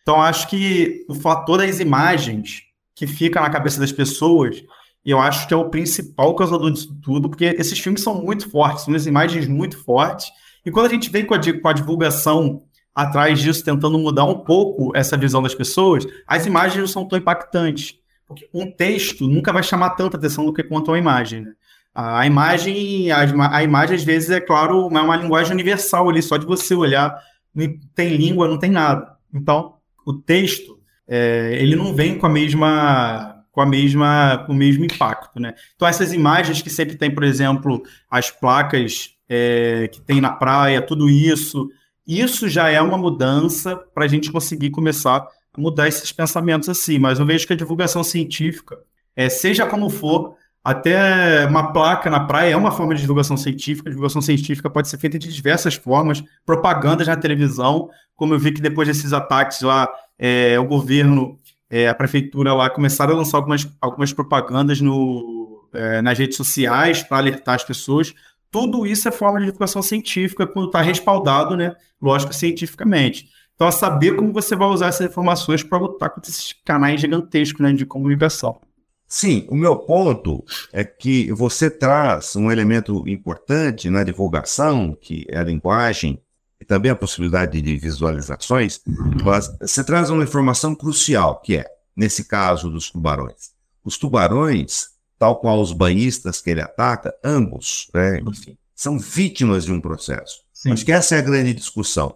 Então, 0.02 0.20
acho 0.20 0.48
que 0.48 1.04
o 1.08 1.14
fator 1.14 1.58
das 1.58 1.80
imagens 1.80 2.62
que 2.94 3.06
fica 3.06 3.40
na 3.40 3.50
cabeça 3.50 3.78
das 3.78 3.92
pessoas 3.92 4.64
eu 5.04 5.18
acho 5.18 5.48
que 5.48 5.54
é 5.54 5.56
o 5.56 5.70
principal 5.70 6.34
causador 6.34 6.70
disso 6.70 6.94
tudo, 7.02 7.30
porque 7.30 7.56
esses 7.58 7.78
filmes 7.78 8.02
são 8.02 8.22
muito 8.22 8.50
fortes, 8.50 8.84
são 8.84 8.94
as 8.94 9.06
imagens 9.06 9.48
muito 9.48 9.82
fortes. 9.82 10.30
E 10.66 10.70
quando 10.70 10.84
a 10.84 10.90
gente 10.90 11.08
vem 11.08 11.24
com 11.24 11.32
a, 11.32 11.38
com 11.38 11.68
a 11.68 11.72
divulgação 11.72 12.62
atrás 12.98 13.38
disso, 13.38 13.64
tentando 13.64 13.96
mudar 13.96 14.24
um 14.24 14.40
pouco 14.40 14.90
essa 14.92 15.16
visão 15.16 15.40
das 15.40 15.54
pessoas, 15.54 16.04
as 16.26 16.46
imagens 16.46 16.80
não 16.80 16.88
são 16.88 17.06
tão 17.06 17.16
impactantes. 17.16 17.94
Porque 18.26 18.48
um 18.52 18.68
texto 18.68 19.28
nunca 19.28 19.52
vai 19.52 19.62
chamar 19.62 19.90
tanta 19.90 20.16
atenção 20.16 20.44
do 20.44 20.52
que 20.52 20.64
quanto 20.64 20.90
uma 20.90 20.98
imagem. 20.98 21.42
Né? 21.42 21.52
A 21.94 22.26
imagem, 22.26 23.12
a, 23.12 23.20
a, 23.56 23.62
imagem, 23.62 23.94
às 23.94 24.02
vezes, 24.02 24.30
é 24.30 24.40
claro, 24.40 24.88
é 24.92 25.00
uma 25.00 25.16
linguagem 25.16 25.52
universal 25.52 26.08
ali, 26.08 26.20
só 26.20 26.36
de 26.36 26.44
você 26.44 26.74
olhar, 26.74 27.16
não 27.54 27.68
tem 27.94 28.16
língua, 28.16 28.48
não 28.48 28.58
tem 28.58 28.70
nada. 28.70 29.14
Então, 29.32 29.74
o 30.04 30.12
texto, 30.12 30.80
é, 31.06 31.56
ele 31.60 31.76
não 31.76 31.94
vem 31.94 32.18
com 32.18 32.26
a 32.26 32.30
mesma 32.30 33.36
com 33.52 33.60
a 33.60 33.66
mesma 33.66 34.44
com 34.44 34.52
o 34.52 34.56
mesmo 34.56 34.84
impacto, 34.84 35.40
né? 35.40 35.54
Então 35.74 35.86
essas 35.86 36.12
imagens 36.12 36.62
que 36.62 36.70
sempre 36.70 36.96
tem, 36.96 37.12
por 37.12 37.24
exemplo, 37.24 37.82
as 38.08 38.30
placas 38.30 39.10
é, 39.28 39.88
que 39.88 40.00
tem 40.00 40.20
na 40.20 40.30
praia, 40.30 40.82
tudo 40.82 41.08
isso, 41.10 41.68
isso 42.08 42.48
já 42.48 42.70
é 42.70 42.80
uma 42.80 42.96
mudança 42.96 43.76
para 43.76 44.04
a 44.04 44.08
gente 44.08 44.32
conseguir 44.32 44.70
começar 44.70 45.16
a 45.18 45.60
mudar 45.60 45.88
esses 45.88 46.10
pensamentos 46.10 46.68
assim. 46.68 46.98
Mas 46.98 47.18
eu 47.18 47.26
vejo 47.26 47.46
que 47.46 47.52
a 47.52 47.56
divulgação 47.56 48.02
científica, 48.02 48.78
é, 49.14 49.28
seja 49.28 49.66
como 49.66 49.90
for, 49.90 50.34
até 50.64 51.46
uma 51.46 51.72
placa 51.72 52.10
na 52.10 52.20
praia 52.20 52.52
é 52.52 52.56
uma 52.56 52.70
forma 52.70 52.94
de 52.94 53.00
divulgação 53.00 53.36
científica. 53.36 53.88
A 53.88 53.90
divulgação 53.90 54.22
científica 54.22 54.70
pode 54.70 54.88
ser 54.88 54.98
feita 54.98 55.18
de 55.18 55.32
diversas 55.32 55.74
formas, 55.74 56.22
propagandas 56.44 57.06
na 57.06 57.16
televisão, 57.16 57.90
como 58.16 58.34
eu 58.34 58.38
vi 58.38 58.52
que 58.52 58.60
depois 58.60 58.88
desses 58.88 59.12
ataques 59.12 59.60
lá, 59.60 59.88
é, 60.18 60.58
o 60.58 60.64
governo 60.64 61.38
é, 61.70 61.88
a 61.88 61.94
prefeitura 61.94 62.54
lá 62.54 62.70
começaram 62.70 63.14
a 63.14 63.18
lançar 63.18 63.38
algumas, 63.38 63.68
algumas 63.80 64.12
propagandas 64.12 64.80
no, 64.80 65.68
é, 65.72 66.00
nas 66.00 66.18
redes 66.18 66.36
sociais 66.36 67.02
para 67.02 67.18
alertar 67.18 67.54
as 67.54 67.64
pessoas. 67.64 68.14
Tudo 68.50 68.86
isso 68.86 69.08
é 69.08 69.10
forma 69.10 69.40
de 69.40 69.48
educação 69.48 69.82
científica 69.82 70.46
quando 70.46 70.66
está 70.66 70.80
respaldado, 70.80 71.56
né? 71.56 71.74
Lógico, 72.00 72.32
cientificamente. 72.32 73.28
Então, 73.54 73.66
é 73.66 73.72
saber 73.72 74.14
como 74.14 74.32
você 74.32 74.54
vai 74.54 74.68
usar 74.68 74.86
essas 74.86 75.10
informações 75.10 75.62
para 75.62 75.78
lutar 75.78 76.10
contra 76.10 76.30
esses 76.30 76.54
canais 76.64 77.00
gigantescos 77.00 77.60
né, 77.60 77.72
de 77.72 77.84
comunicação. 77.84 78.60
Sim, 79.06 79.46
o 79.48 79.56
meu 79.56 79.74
ponto 79.74 80.44
é 80.72 80.84
que 80.84 81.32
você 81.32 81.70
traz 81.70 82.36
um 82.36 82.52
elemento 82.52 83.02
importante 83.08 83.88
na 83.88 84.04
divulgação, 84.04 84.96
que 85.00 85.26
é 85.28 85.38
a 85.38 85.44
linguagem, 85.44 86.20
e 86.60 86.64
também 86.64 86.90
a 86.90 86.96
possibilidade 86.96 87.62
de 87.62 87.76
visualizações, 87.76 88.80
mas 89.24 89.50
você 89.60 89.82
traz 89.82 90.10
uma 90.10 90.24
informação 90.24 90.74
crucial, 90.74 91.40
que 91.40 91.56
é, 91.56 91.64
nesse 91.96 92.24
caso 92.24 92.70
dos 92.70 92.90
tubarões. 92.90 93.52
Os 93.84 93.96
tubarões, 93.96 94.88
tal 95.18 95.40
qual 95.40 95.60
os 95.60 95.72
banhistas 95.72 96.40
que 96.40 96.50
ele 96.50 96.60
ataca, 96.60 97.14
ambos, 97.24 97.90
né, 97.92 98.20
enfim, 98.20 98.56
são 98.74 98.98
vítimas 98.98 99.64
de 99.64 99.72
um 99.72 99.80
processo. 99.80 100.42
Sim. 100.52 100.72
Acho 100.72 100.84
que 100.84 100.92
essa 100.92 101.16
é 101.16 101.18
a 101.18 101.22
grande 101.22 101.52
discussão. 101.54 102.14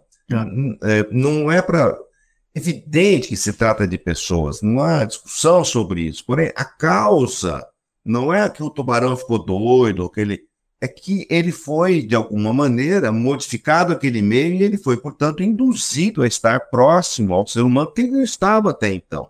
É, 0.82 1.06
não 1.10 1.50
é 1.50 1.60
para. 1.60 1.96
Evidente 2.54 3.28
que 3.28 3.36
se 3.36 3.52
trata 3.54 3.88
de 3.88 3.96
pessoas, 3.96 4.60
não 4.60 4.82
há 4.82 5.04
discussão 5.06 5.64
sobre 5.64 6.02
isso. 6.02 6.22
Porém, 6.24 6.52
a 6.54 6.64
causa 6.64 7.66
não 8.04 8.32
é 8.32 8.46
que 8.50 8.62
o 8.62 8.68
tubarão 8.68 9.16
ficou 9.16 9.42
doido, 9.42 10.10
que 10.10 10.20
ele 10.20 10.40
é 10.82 10.88
que 10.88 11.26
ele 11.30 11.52
foi, 11.52 12.02
de 12.02 12.16
alguma 12.16 12.52
maneira, 12.52 13.12
modificado 13.12 13.92
aquele 13.92 14.20
meio 14.20 14.54
e 14.54 14.64
ele 14.64 14.76
foi, 14.76 14.96
portanto, 14.96 15.40
induzido 15.40 16.22
a 16.22 16.26
estar 16.26 16.58
próximo 16.70 17.34
ao 17.34 17.46
ser 17.46 17.60
humano 17.60 17.92
que 17.92 18.00
ele 18.00 18.10
não 18.10 18.22
estava 18.22 18.70
até 18.70 18.92
então. 18.92 19.28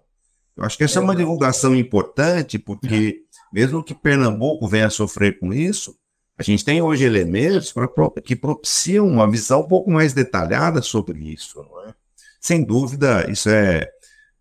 Eu 0.56 0.64
acho 0.64 0.78
que 0.78 0.84
essa 0.84 0.98
é, 0.98 1.00
é 1.00 1.04
uma 1.04 1.14
divulgação 1.14 1.76
importante, 1.76 2.58
porque 2.58 3.20
mesmo 3.52 3.82
que 3.82 3.94
Pernambuco 3.94 4.66
venha 4.66 4.86
a 4.86 4.90
sofrer 4.90 5.38
com 5.38 5.52
isso, 5.52 5.94
a 6.38 6.42
gente 6.42 6.64
tem 6.64 6.80
hoje 6.80 7.04
elementos 7.04 7.72
pra, 7.72 7.88
que 8.24 8.34
propiciam 8.34 9.06
uma 9.06 9.30
visão 9.30 9.60
um 9.60 9.68
pouco 9.68 9.90
mais 9.90 10.12
detalhada 10.12 10.80
sobre 10.82 11.18
isso. 11.18 11.64
É? 11.86 11.94
Sem 12.40 12.64
dúvida, 12.64 13.30
isso 13.30 13.48
é 13.48 13.86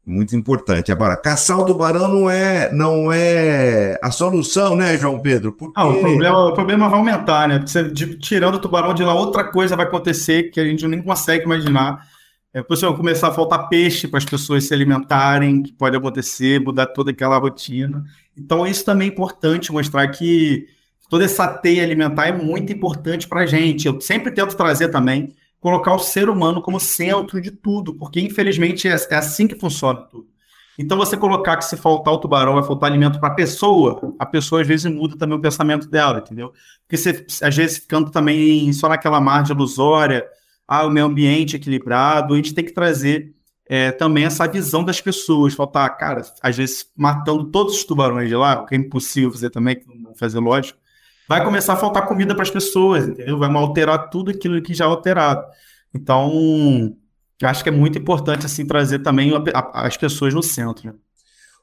muito 0.06 0.36
importante. 0.36 0.92
Agora, 0.92 1.16
caçar 1.16 1.60
o 1.60 1.66
tubarão 1.66 2.08
não 2.08 2.30
é, 2.30 2.72
não 2.74 3.12
é 3.12 4.00
a 4.02 4.10
solução, 4.10 4.76
né, 4.76 4.98
João 4.98 5.20
Pedro? 5.20 5.52
Porque... 5.52 5.80
Ah, 5.80 5.88
o, 5.88 6.00
problema, 6.00 6.46
o 6.48 6.54
problema 6.54 6.90
vai 6.90 7.00
aumentar, 7.00 7.48
né? 7.48 7.60
Você, 7.60 7.84
de, 7.84 8.18
tirando 8.18 8.56
o 8.56 8.60
tubarão 8.60 8.94
de 8.94 9.04
lá, 9.04 9.14
outra 9.14 9.44
coisa 9.44 9.76
vai 9.76 9.86
acontecer 9.86 10.50
que 10.50 10.60
a 10.60 10.66
gente 10.66 10.88
nem 10.88 11.02
consegue 11.02 11.46
imaginar. 11.46 12.08
É, 12.54 12.62
vai 12.62 12.96
começar 12.98 13.30
a 13.30 13.34
faltar 13.34 13.70
peixe 13.70 14.08
para 14.08 14.18
as 14.18 14.26
pessoas 14.26 14.66
se 14.66 14.74
alimentarem, 14.74 15.64
que 15.64 15.72
pode 15.72 15.96
acontecer, 15.96 16.60
mudar 16.60 16.88
toda 16.88 17.12
aquela 17.12 17.38
rotina. 17.38 18.04
Então, 18.38 18.68
isso 18.68 18.84
também 18.84 19.08
é 19.08 19.12
importante, 19.12 19.72
mostrar 19.72 20.06
que 20.10 20.68
toda 21.10 21.24
essa 21.24 21.48
teia 21.48 21.82
alimentar 21.82 22.28
é 22.28 22.32
muito 22.34 22.74
importante 22.74 23.28
para 23.28 23.42
a 23.42 23.46
gente. 23.46 23.88
Eu 23.88 24.02
sempre 24.02 24.32
tento 24.32 24.56
trazer 24.56 24.90
também 24.90 25.34
colocar 25.62 25.94
o 25.94 26.00
ser 26.00 26.30
humano 26.30 26.62
como 26.62 26.80
centro 26.80 27.40
de 27.40 27.52
tudo, 27.52 27.94
porque 27.94 28.20
infelizmente 28.20 28.88
é, 28.88 28.96
é 28.96 29.16
assim 29.16 29.48
que 29.48 29.56
funciona 29.56 30.02
tudo. 30.02 30.28
Então, 30.78 30.98
você 30.98 31.16
colocar 31.16 31.58
que 31.58 31.66
se 31.66 31.78
faltar 31.78 32.14
o 32.14 32.18
tubarão 32.18 32.56
vai 32.56 32.64
faltar 32.64 32.90
alimento 32.90 33.20
para 33.20 33.30
a 33.30 33.36
pessoa, 33.36 34.14
a 34.18 34.26
pessoa 34.26 34.62
às 34.62 34.68
vezes 34.68 34.92
muda 34.92 35.16
também 35.16 35.38
o 35.38 35.42
pensamento 35.42 35.88
dela, 35.88 36.20
entendeu? 36.20 36.52
Porque 36.82 36.98
você, 36.98 37.26
às 37.44 37.56
vezes, 37.56 37.78
ficando 37.78 38.10
também 38.10 38.72
só 38.74 38.90
naquela 38.90 39.22
margem 39.22 39.56
ilusória, 39.56 40.26
ah, 40.74 40.86
o 40.86 40.90
meio 40.90 41.06
ambiente 41.06 41.58
equilibrado, 41.58 42.34
a 42.34 42.38
gente 42.38 42.54
tem 42.54 42.64
que 42.64 42.72
trazer 42.72 43.36
é, 43.68 43.92
também 43.92 44.24
essa 44.24 44.48
visão 44.48 44.86
das 44.86 45.02
pessoas. 45.02 45.54
Faltar, 45.54 45.98
cara, 45.98 46.22
às 46.42 46.56
vezes 46.56 46.90
matando 46.96 47.52
todos 47.52 47.76
os 47.76 47.84
tubarões 47.84 48.30
de 48.30 48.36
lá, 48.38 48.62
o 48.62 48.66
que 48.66 48.74
é 48.74 48.78
impossível 48.78 49.30
fazer 49.32 49.50
também, 49.50 49.76
que 49.76 49.86
não 49.86 50.16
fazer 50.16 50.40
lógico, 50.40 50.80
vai 51.28 51.44
começar 51.44 51.74
a 51.74 51.76
faltar 51.76 52.08
comida 52.08 52.34
para 52.34 52.44
as 52.44 52.50
pessoas, 52.50 53.06
entendeu? 53.06 53.38
Vai 53.38 53.54
alterar 53.54 54.10
tudo 54.10 54.32
aquilo 54.32 54.62
que 54.62 54.74
já 54.74 54.86
é 54.86 54.88
alterado. 54.88 55.46
Então, 55.94 56.96
acho 57.44 57.64
que 57.64 57.70
é 57.70 57.74
muito 57.74 57.98
importante 57.98 58.46
assim 58.46 58.66
trazer 58.66 59.00
também 59.00 59.34
as 59.74 59.98
pessoas 59.98 60.34
no 60.34 60.42
centro. 60.42 60.88
Né? 60.88 60.94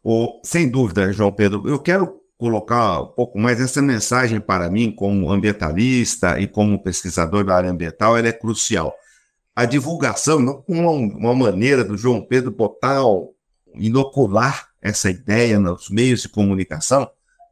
Oh, 0.05 0.39
sem 0.45 0.71
dúvida, 0.71 1.11
João 1.15 1.33
Pedro, 1.33 1.67
eu 1.67 1.79
quero 1.79 2.21
colocar 2.39 3.03
um 3.03 3.09
pouco 3.09 3.39
mais 3.39 3.61
essa 3.61 3.83
mensagem 3.83 4.41
para 4.41 4.71
mim, 4.71 4.93
como 4.93 5.31
ambientalista 5.31 6.41
e 6.41 6.47
como 6.47 6.83
pesquisador 6.83 7.45
da 7.45 7.57
área 7.57 7.71
ambiental, 7.71 8.17
ela 8.17 8.29
é 8.29 8.33
crucial. 8.33 8.95
A 9.55 9.65
divulgação, 9.65 10.65
uma, 10.69 10.91
uma 10.91 11.35
maneira 11.35 11.85
do 11.85 11.99
João 11.99 12.23
Pedro 12.23 12.53
botar, 12.53 13.01
inocular 13.75 14.69
essa 14.81 15.11
ideia 15.11 15.59
nos 15.59 15.91
meios 15.91 16.23
de 16.23 16.29
comunicação, 16.29 17.11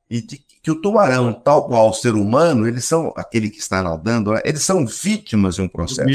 e 0.08 0.20
de 0.20 0.38
que 0.66 0.70
o 0.70 0.80
tubarão, 0.80 1.32
tal 1.32 1.68
qual 1.68 1.90
o 1.90 1.92
ser 1.92 2.14
humano, 2.14 2.66
eles 2.66 2.84
são, 2.84 3.12
aquele 3.16 3.50
que 3.50 3.58
está 3.58 3.82
nadando, 3.82 4.32
né, 4.32 4.40
eles 4.44 4.62
são 4.64 4.84
vítimas 4.84 5.54
de 5.56 5.62
um 5.62 5.68
processo. 5.68 6.08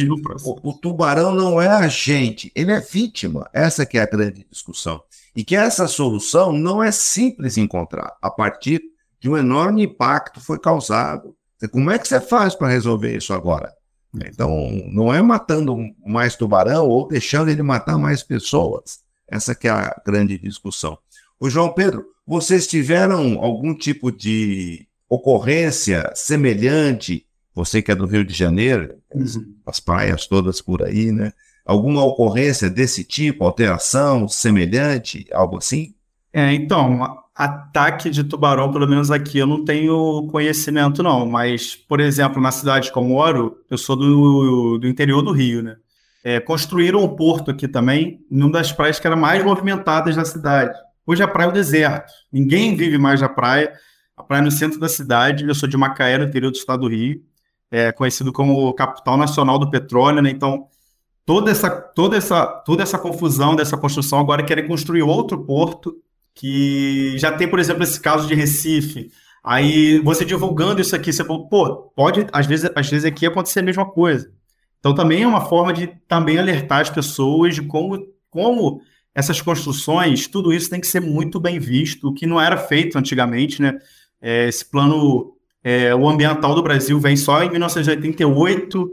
O, 0.45 0.69
o, 0.69 0.73
tubarão 0.73 1.33
não 1.33 1.61
é 1.61 1.67
agente, 1.67 2.51
ele 2.53 2.71
é 2.71 2.81
vítima. 2.81 3.49
Essa 3.53 3.85
que 3.85 3.97
é 3.97 4.01
a 4.01 4.05
grande 4.05 4.45
discussão. 4.49 5.01
E 5.35 5.43
que 5.43 5.55
essa 5.55 5.87
solução 5.87 6.51
não 6.51 6.83
é 6.83 6.91
simples 6.91 7.57
encontrar, 7.57 8.15
a 8.21 8.29
partir 8.29 8.81
de 9.19 9.29
um 9.29 9.37
enorme 9.37 9.83
impacto 9.83 10.41
foi 10.41 10.59
causado. 10.59 11.35
Como 11.71 11.91
é 11.91 11.99
que 11.99 12.07
você 12.07 12.19
faz 12.19 12.55
para 12.55 12.67
resolver 12.67 13.15
isso 13.15 13.33
agora? 13.33 13.71
Então, 14.13 14.69
não 14.91 15.13
é 15.13 15.21
matando 15.21 15.77
mais 16.05 16.35
tubarão 16.35 16.87
ou 16.87 17.07
deixando 17.07 17.49
ele 17.49 17.61
matar 17.61 17.97
mais 17.97 18.23
pessoas. 18.23 18.99
Essa 19.27 19.55
que 19.55 19.67
é 19.67 19.71
a 19.71 20.01
grande 20.05 20.37
discussão. 20.37 20.97
O 21.39 21.49
João 21.49 21.73
Pedro, 21.73 22.05
vocês 22.27 22.67
tiveram 22.67 23.39
algum 23.39 23.73
tipo 23.73 24.11
de 24.11 24.85
ocorrência 25.07 26.11
semelhante? 26.13 27.25
Você 27.53 27.81
que 27.81 27.91
é 27.91 27.95
do 27.95 28.05
Rio 28.05 28.25
de 28.25 28.33
Janeiro, 28.33 28.95
uhum. 29.13 29.55
as 29.65 29.79
praias 29.79 30.27
todas 30.27 30.61
por 30.61 30.83
aí, 30.83 31.11
né? 31.11 31.31
Alguma 31.65 32.03
ocorrência 32.03 32.69
desse 32.69 33.03
tipo, 33.03 33.43
alteração 33.43 34.27
semelhante, 34.27 35.25
algo 35.31 35.57
assim? 35.57 35.93
É, 36.33 36.53
então, 36.53 37.21
ataque 37.35 38.09
de 38.09 38.23
tubarão, 38.23 38.71
pelo 38.71 38.87
menos 38.87 39.11
aqui, 39.11 39.37
eu 39.37 39.47
não 39.47 39.65
tenho 39.65 40.27
conhecimento, 40.31 41.01
não. 41.03 41.25
Mas, 41.25 41.75
por 41.75 41.99
exemplo, 41.99 42.41
na 42.41 42.51
cidade 42.51 42.91
que 42.91 42.97
eu 42.97 43.03
moro, 43.03 43.57
eu 43.69 43.77
sou 43.77 43.95
do, 43.95 44.77
do 44.77 44.87
interior 44.87 45.21
do 45.21 45.31
Rio, 45.31 45.61
né? 45.61 45.75
É, 46.23 46.39
construíram 46.39 47.03
um 47.03 47.15
porto 47.15 47.49
aqui 47.49 47.67
também, 47.67 48.23
numa 48.29 48.51
das 48.51 48.71
praias 48.71 48.99
que 48.99 49.07
era 49.07 49.15
mais 49.15 49.43
movimentadas 49.43 50.15
da 50.15 50.23
cidade. 50.23 50.77
Hoje 51.05 51.23
a 51.23 51.27
praia 51.27 51.47
é 51.47 51.49
o 51.49 51.53
deserto. 51.53 52.11
Ninguém 52.31 52.75
vive 52.75 52.97
mais 52.97 53.21
na 53.21 53.29
praia. 53.29 53.73
A 54.15 54.21
praia 54.21 54.41
é 54.41 54.43
no 54.43 54.51
centro 54.51 54.79
da 54.79 54.87
cidade. 54.87 55.45
Eu 55.45 55.55
sou 55.55 55.67
de 55.67 55.75
Macaé, 55.75 56.17
no 56.17 56.25
interior 56.25 56.51
do 56.51 56.57
estado 56.57 56.81
do 56.81 56.87
Rio. 56.87 57.21
É 57.71 57.91
conhecido 57.91 58.31
como 58.31 58.71
capital 58.73 59.17
nacional 59.17 59.57
do 59.57 59.71
petróleo, 59.71 60.21
né? 60.21 60.29
Então, 60.29 60.67
toda 61.25 61.51
essa, 61.51 61.69
toda 61.69 62.17
essa, 62.17 62.45
toda 62.45 62.83
essa 62.83 62.97
confusão 62.97 63.55
dessa 63.55 63.77
construção 63.77 64.19
agora 64.19 64.43
querem 64.43 64.67
construir 64.67 65.01
outro 65.01 65.43
porto 65.45 65.95
que 66.33 67.17
já 67.17 67.31
tem, 67.31 67.47
por 67.47 67.59
exemplo, 67.59 67.83
esse 67.83 67.99
caso 67.99 68.27
de 68.27 68.35
Recife. 68.35 69.11
Aí 69.43 69.99
você 69.99 70.23
divulgando 70.23 70.81
isso 70.81 70.95
aqui, 70.95 71.11
você 71.11 71.23
fala, 71.23 71.47
pô, 71.47 71.91
pode, 71.95 72.27
às 72.31 72.45
vezes, 72.45 72.69
às 72.75 72.89
vezes 72.89 73.05
aqui 73.05 73.25
acontecer 73.25 73.59
a 73.59 73.63
mesma 73.63 73.85
coisa. 73.85 74.31
Então 74.79 74.93
também 74.93 75.23
é 75.23 75.27
uma 75.27 75.41
forma 75.41 75.73
de 75.73 75.87
também 76.07 76.37
alertar 76.37 76.81
as 76.81 76.89
pessoas 76.89 77.55
de 77.55 77.61
como, 77.61 78.07
como 78.29 78.81
essas 79.13 79.41
construções, 79.41 80.27
tudo 80.27 80.53
isso 80.53 80.69
tem 80.69 80.79
que 80.79 80.87
ser 80.87 80.99
muito 81.01 81.39
bem 81.39 81.59
visto, 81.59 82.07
o 82.07 82.13
que 82.13 82.25
não 82.25 82.39
era 82.39 82.57
feito 82.57 82.97
antigamente, 82.97 83.61
né? 83.61 83.77
É, 84.21 84.47
esse 84.47 84.63
plano, 84.63 85.33
é, 85.63 85.93
o 85.93 86.07
ambiental 86.07 86.55
do 86.55 86.63
Brasil 86.63 86.99
vem 86.99 87.15
só 87.15 87.43
em 87.43 87.49
1988, 87.49 88.91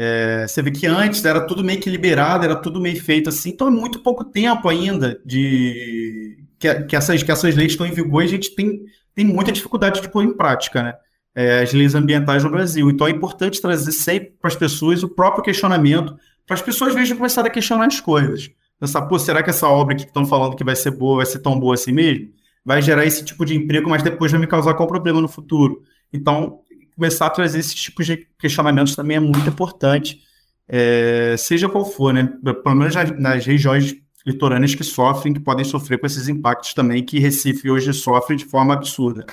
é, 0.00 0.46
você 0.46 0.62
vê 0.62 0.70
que 0.70 0.86
antes 0.86 1.24
era 1.24 1.40
tudo 1.40 1.64
meio 1.64 1.80
que 1.80 1.90
liberado, 1.90 2.44
era 2.44 2.54
tudo 2.54 2.80
meio 2.80 3.02
feito 3.02 3.30
assim, 3.30 3.50
então 3.50 3.66
é 3.66 3.70
muito 3.70 3.98
pouco 3.98 4.22
tempo 4.22 4.68
ainda 4.68 5.20
de 5.26 6.38
que, 6.56 6.72
que, 6.84 6.94
essas, 6.94 7.20
que 7.20 7.32
essas 7.32 7.56
leis 7.56 7.72
estão 7.72 7.84
em 7.84 7.90
vigor 7.90 8.22
e 8.22 8.26
a 8.26 8.28
gente 8.28 8.54
tem, 8.54 8.84
tem 9.12 9.24
muita 9.24 9.50
dificuldade 9.50 10.00
de 10.00 10.08
pôr 10.08 10.22
em 10.22 10.32
prática, 10.32 10.84
né? 10.84 10.94
É, 11.34 11.62
as 11.62 11.72
leis 11.72 11.96
ambientais 11.96 12.44
no 12.44 12.50
Brasil. 12.50 12.88
Então 12.88 13.08
é 13.08 13.10
importante 13.10 13.60
trazer 13.60 13.90
sempre 13.90 14.34
para 14.40 14.46
as 14.46 14.54
pessoas 14.54 15.02
o 15.02 15.08
próprio 15.08 15.42
questionamento, 15.42 16.16
para 16.46 16.54
as 16.54 16.62
pessoas 16.62 16.94
vejam 16.94 17.16
começar 17.16 17.44
a 17.44 17.50
questionar 17.50 17.86
as 17.86 18.00
coisas. 18.00 18.48
Pensar, 18.78 19.02
pô, 19.02 19.18
será 19.18 19.42
que 19.42 19.50
essa 19.50 19.66
obra 19.68 19.96
que 19.96 20.04
estão 20.04 20.24
falando 20.24 20.54
que 20.54 20.62
vai 20.62 20.76
ser 20.76 20.92
boa, 20.92 21.16
vai 21.16 21.26
ser 21.26 21.40
tão 21.40 21.58
boa 21.58 21.74
assim 21.74 21.90
mesmo? 21.90 22.28
Vai 22.64 22.80
gerar 22.82 23.04
esse 23.04 23.24
tipo 23.24 23.44
de 23.44 23.56
emprego, 23.56 23.90
mas 23.90 24.04
depois 24.04 24.30
vai 24.30 24.40
me 24.40 24.46
causar 24.46 24.74
qual 24.74 24.86
problema 24.86 25.20
no 25.20 25.26
futuro? 25.26 25.82
Então, 26.12 26.60
começar 26.98 27.26
a 27.26 27.30
trazer 27.30 27.60
esses 27.60 27.74
tipos 27.76 28.04
de 28.04 28.26
questionamentos 28.40 28.96
também 28.96 29.18
é 29.18 29.20
muito 29.20 29.48
importante, 29.48 30.20
é, 30.68 31.36
seja 31.38 31.68
qual 31.68 31.84
for, 31.84 32.12
né? 32.12 32.28
Pelo 32.42 32.74
menos 32.74 32.94
nas, 32.94 33.18
nas 33.18 33.46
regiões 33.46 33.94
litorâneas 34.26 34.74
que 34.74 34.82
sofrem, 34.82 35.32
que 35.32 35.38
podem 35.38 35.64
sofrer 35.64 35.98
com 35.98 36.06
esses 36.06 36.28
impactos 36.28 36.74
também 36.74 37.04
que 37.04 37.20
Recife 37.20 37.70
hoje 37.70 37.94
sofre 37.94 38.34
de 38.34 38.44
forma 38.44 38.74
absurda. 38.74 39.24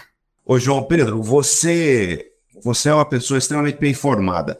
Ô, 0.45 0.59
João 0.59 0.83
Pedro, 0.83 1.23
você, 1.23 2.27
você 2.63 2.89
é 2.89 2.93
uma 2.93 3.03
pessoa 3.03 3.39
extremamente 3.39 3.79
bem 3.79 3.91
informada. 3.91 4.59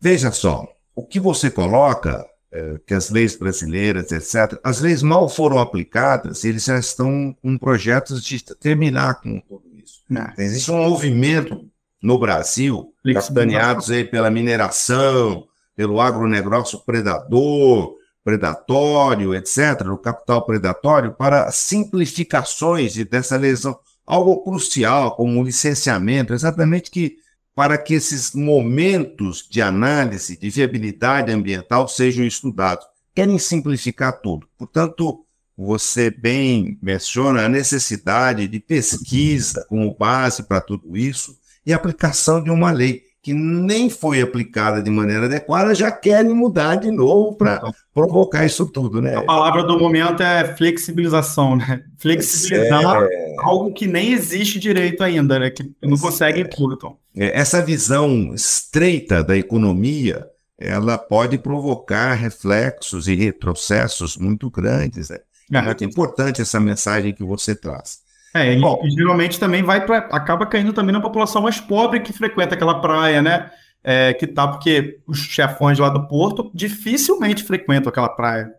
Veja 0.00 0.30
só, 0.30 0.64
o 0.94 1.04
que 1.04 1.18
você 1.18 1.50
coloca, 1.50 2.24
é, 2.52 2.80
que 2.86 2.94
as 2.94 3.10
leis 3.10 3.34
brasileiras, 3.34 4.12
etc., 4.12 4.58
as 4.62 4.80
leis 4.80 5.02
mal 5.02 5.28
foram 5.28 5.58
aplicadas, 5.58 6.44
eles 6.44 6.64
já 6.64 6.78
estão 6.78 7.36
com 7.42 7.58
projetos 7.58 8.22
de 8.22 8.42
terminar 8.54 9.20
com 9.20 9.40
tudo 9.40 9.64
isso. 9.76 10.04
Não. 10.08 10.32
Existe 10.38 10.70
um 10.70 10.88
movimento 10.88 11.68
no 12.06 12.20
Brasil, 12.20 12.94
capitaneados 13.12 13.90
aí 13.90 14.04
pela 14.04 14.30
mineração, 14.30 15.44
pelo 15.74 16.00
agronegócio 16.00 16.78
predador, 16.86 17.96
predatório, 18.22 19.34
etc., 19.34 19.88
o 19.88 19.98
capital 19.98 20.46
predatório, 20.46 21.14
para 21.14 21.50
simplificações 21.50 22.94
dessa 23.06 23.36
lesão, 23.36 23.76
algo 24.06 24.40
crucial, 24.44 25.16
como 25.16 25.40
o 25.40 25.42
licenciamento, 25.42 26.32
exatamente 26.32 26.92
que 26.92 27.16
para 27.56 27.76
que 27.76 27.94
esses 27.94 28.32
momentos 28.32 29.44
de 29.50 29.60
análise 29.60 30.38
de 30.38 30.48
viabilidade 30.48 31.32
ambiental 31.32 31.88
sejam 31.88 32.24
estudados. 32.24 32.86
Querem 33.14 33.38
simplificar 33.38 34.20
tudo. 34.20 34.46
Portanto, 34.56 35.24
você 35.56 36.08
bem 36.10 36.78
menciona 36.80 37.46
a 37.46 37.48
necessidade 37.48 38.46
de 38.46 38.60
pesquisa 38.60 39.64
como 39.68 39.96
base 39.96 40.44
para 40.44 40.60
tudo 40.60 40.96
isso, 40.96 41.34
e 41.66 41.72
aplicação 41.72 42.42
de 42.42 42.50
uma 42.50 42.70
lei 42.70 43.02
que 43.26 43.34
nem 43.34 43.90
foi 43.90 44.20
aplicada 44.20 44.80
de 44.80 44.88
maneira 44.88 45.26
adequada, 45.26 45.74
já 45.74 45.90
querem 45.90 46.32
mudar 46.32 46.76
de 46.76 46.92
novo 46.92 47.34
para 47.34 47.56
então, 47.56 47.74
provocar 47.92 48.46
isso 48.46 48.64
tudo, 48.66 49.02
né? 49.02 49.16
A 49.16 49.22
palavra 49.22 49.64
do 49.64 49.76
momento 49.76 50.22
é 50.22 50.54
flexibilização, 50.56 51.56
né? 51.56 51.82
Flexibilizar 51.98 53.02
é... 53.02 53.34
algo 53.40 53.72
que 53.72 53.88
nem 53.88 54.12
existe 54.12 54.60
direito 54.60 55.02
ainda, 55.02 55.40
né? 55.40 55.50
Que 55.50 55.68
não 55.82 55.98
consegue 55.98 56.44
tudo, 56.44 56.74
então. 56.74 56.98
É, 57.16 57.36
essa 57.36 57.60
visão 57.60 58.32
estreita 58.32 59.24
da 59.24 59.36
economia, 59.36 60.24
ela 60.56 60.96
pode 60.96 61.36
provocar 61.36 62.14
reflexos 62.14 63.08
e 63.08 63.16
retrocessos 63.16 64.16
muito 64.16 64.48
grandes, 64.48 65.10
né? 65.10 65.18
É 65.52 65.62
muito 65.62 65.82
importante 65.82 66.40
essa 66.40 66.60
mensagem 66.60 67.12
que 67.12 67.24
você 67.24 67.56
traz. 67.56 68.05
É, 68.36 68.52
e, 68.52 68.60
Bom, 68.60 68.82
geralmente 68.88 69.40
também 69.40 69.62
vai 69.62 69.84
pra, 69.84 69.98
acaba 70.12 70.44
caindo 70.46 70.72
também 70.72 70.92
na 70.92 71.00
população 71.00 71.42
mais 71.42 71.58
pobre 71.58 72.00
que 72.00 72.12
frequenta 72.12 72.54
aquela 72.54 72.80
praia, 72.80 73.22
né? 73.22 73.50
É, 73.82 74.12
que 74.12 74.26
tá, 74.26 74.48
porque 74.48 74.98
os 75.06 75.18
chefões 75.18 75.78
lá 75.78 75.88
do 75.88 76.06
Porto 76.08 76.50
dificilmente 76.52 77.44
frequentam 77.44 77.88
aquela 77.88 78.08
praia, 78.08 78.50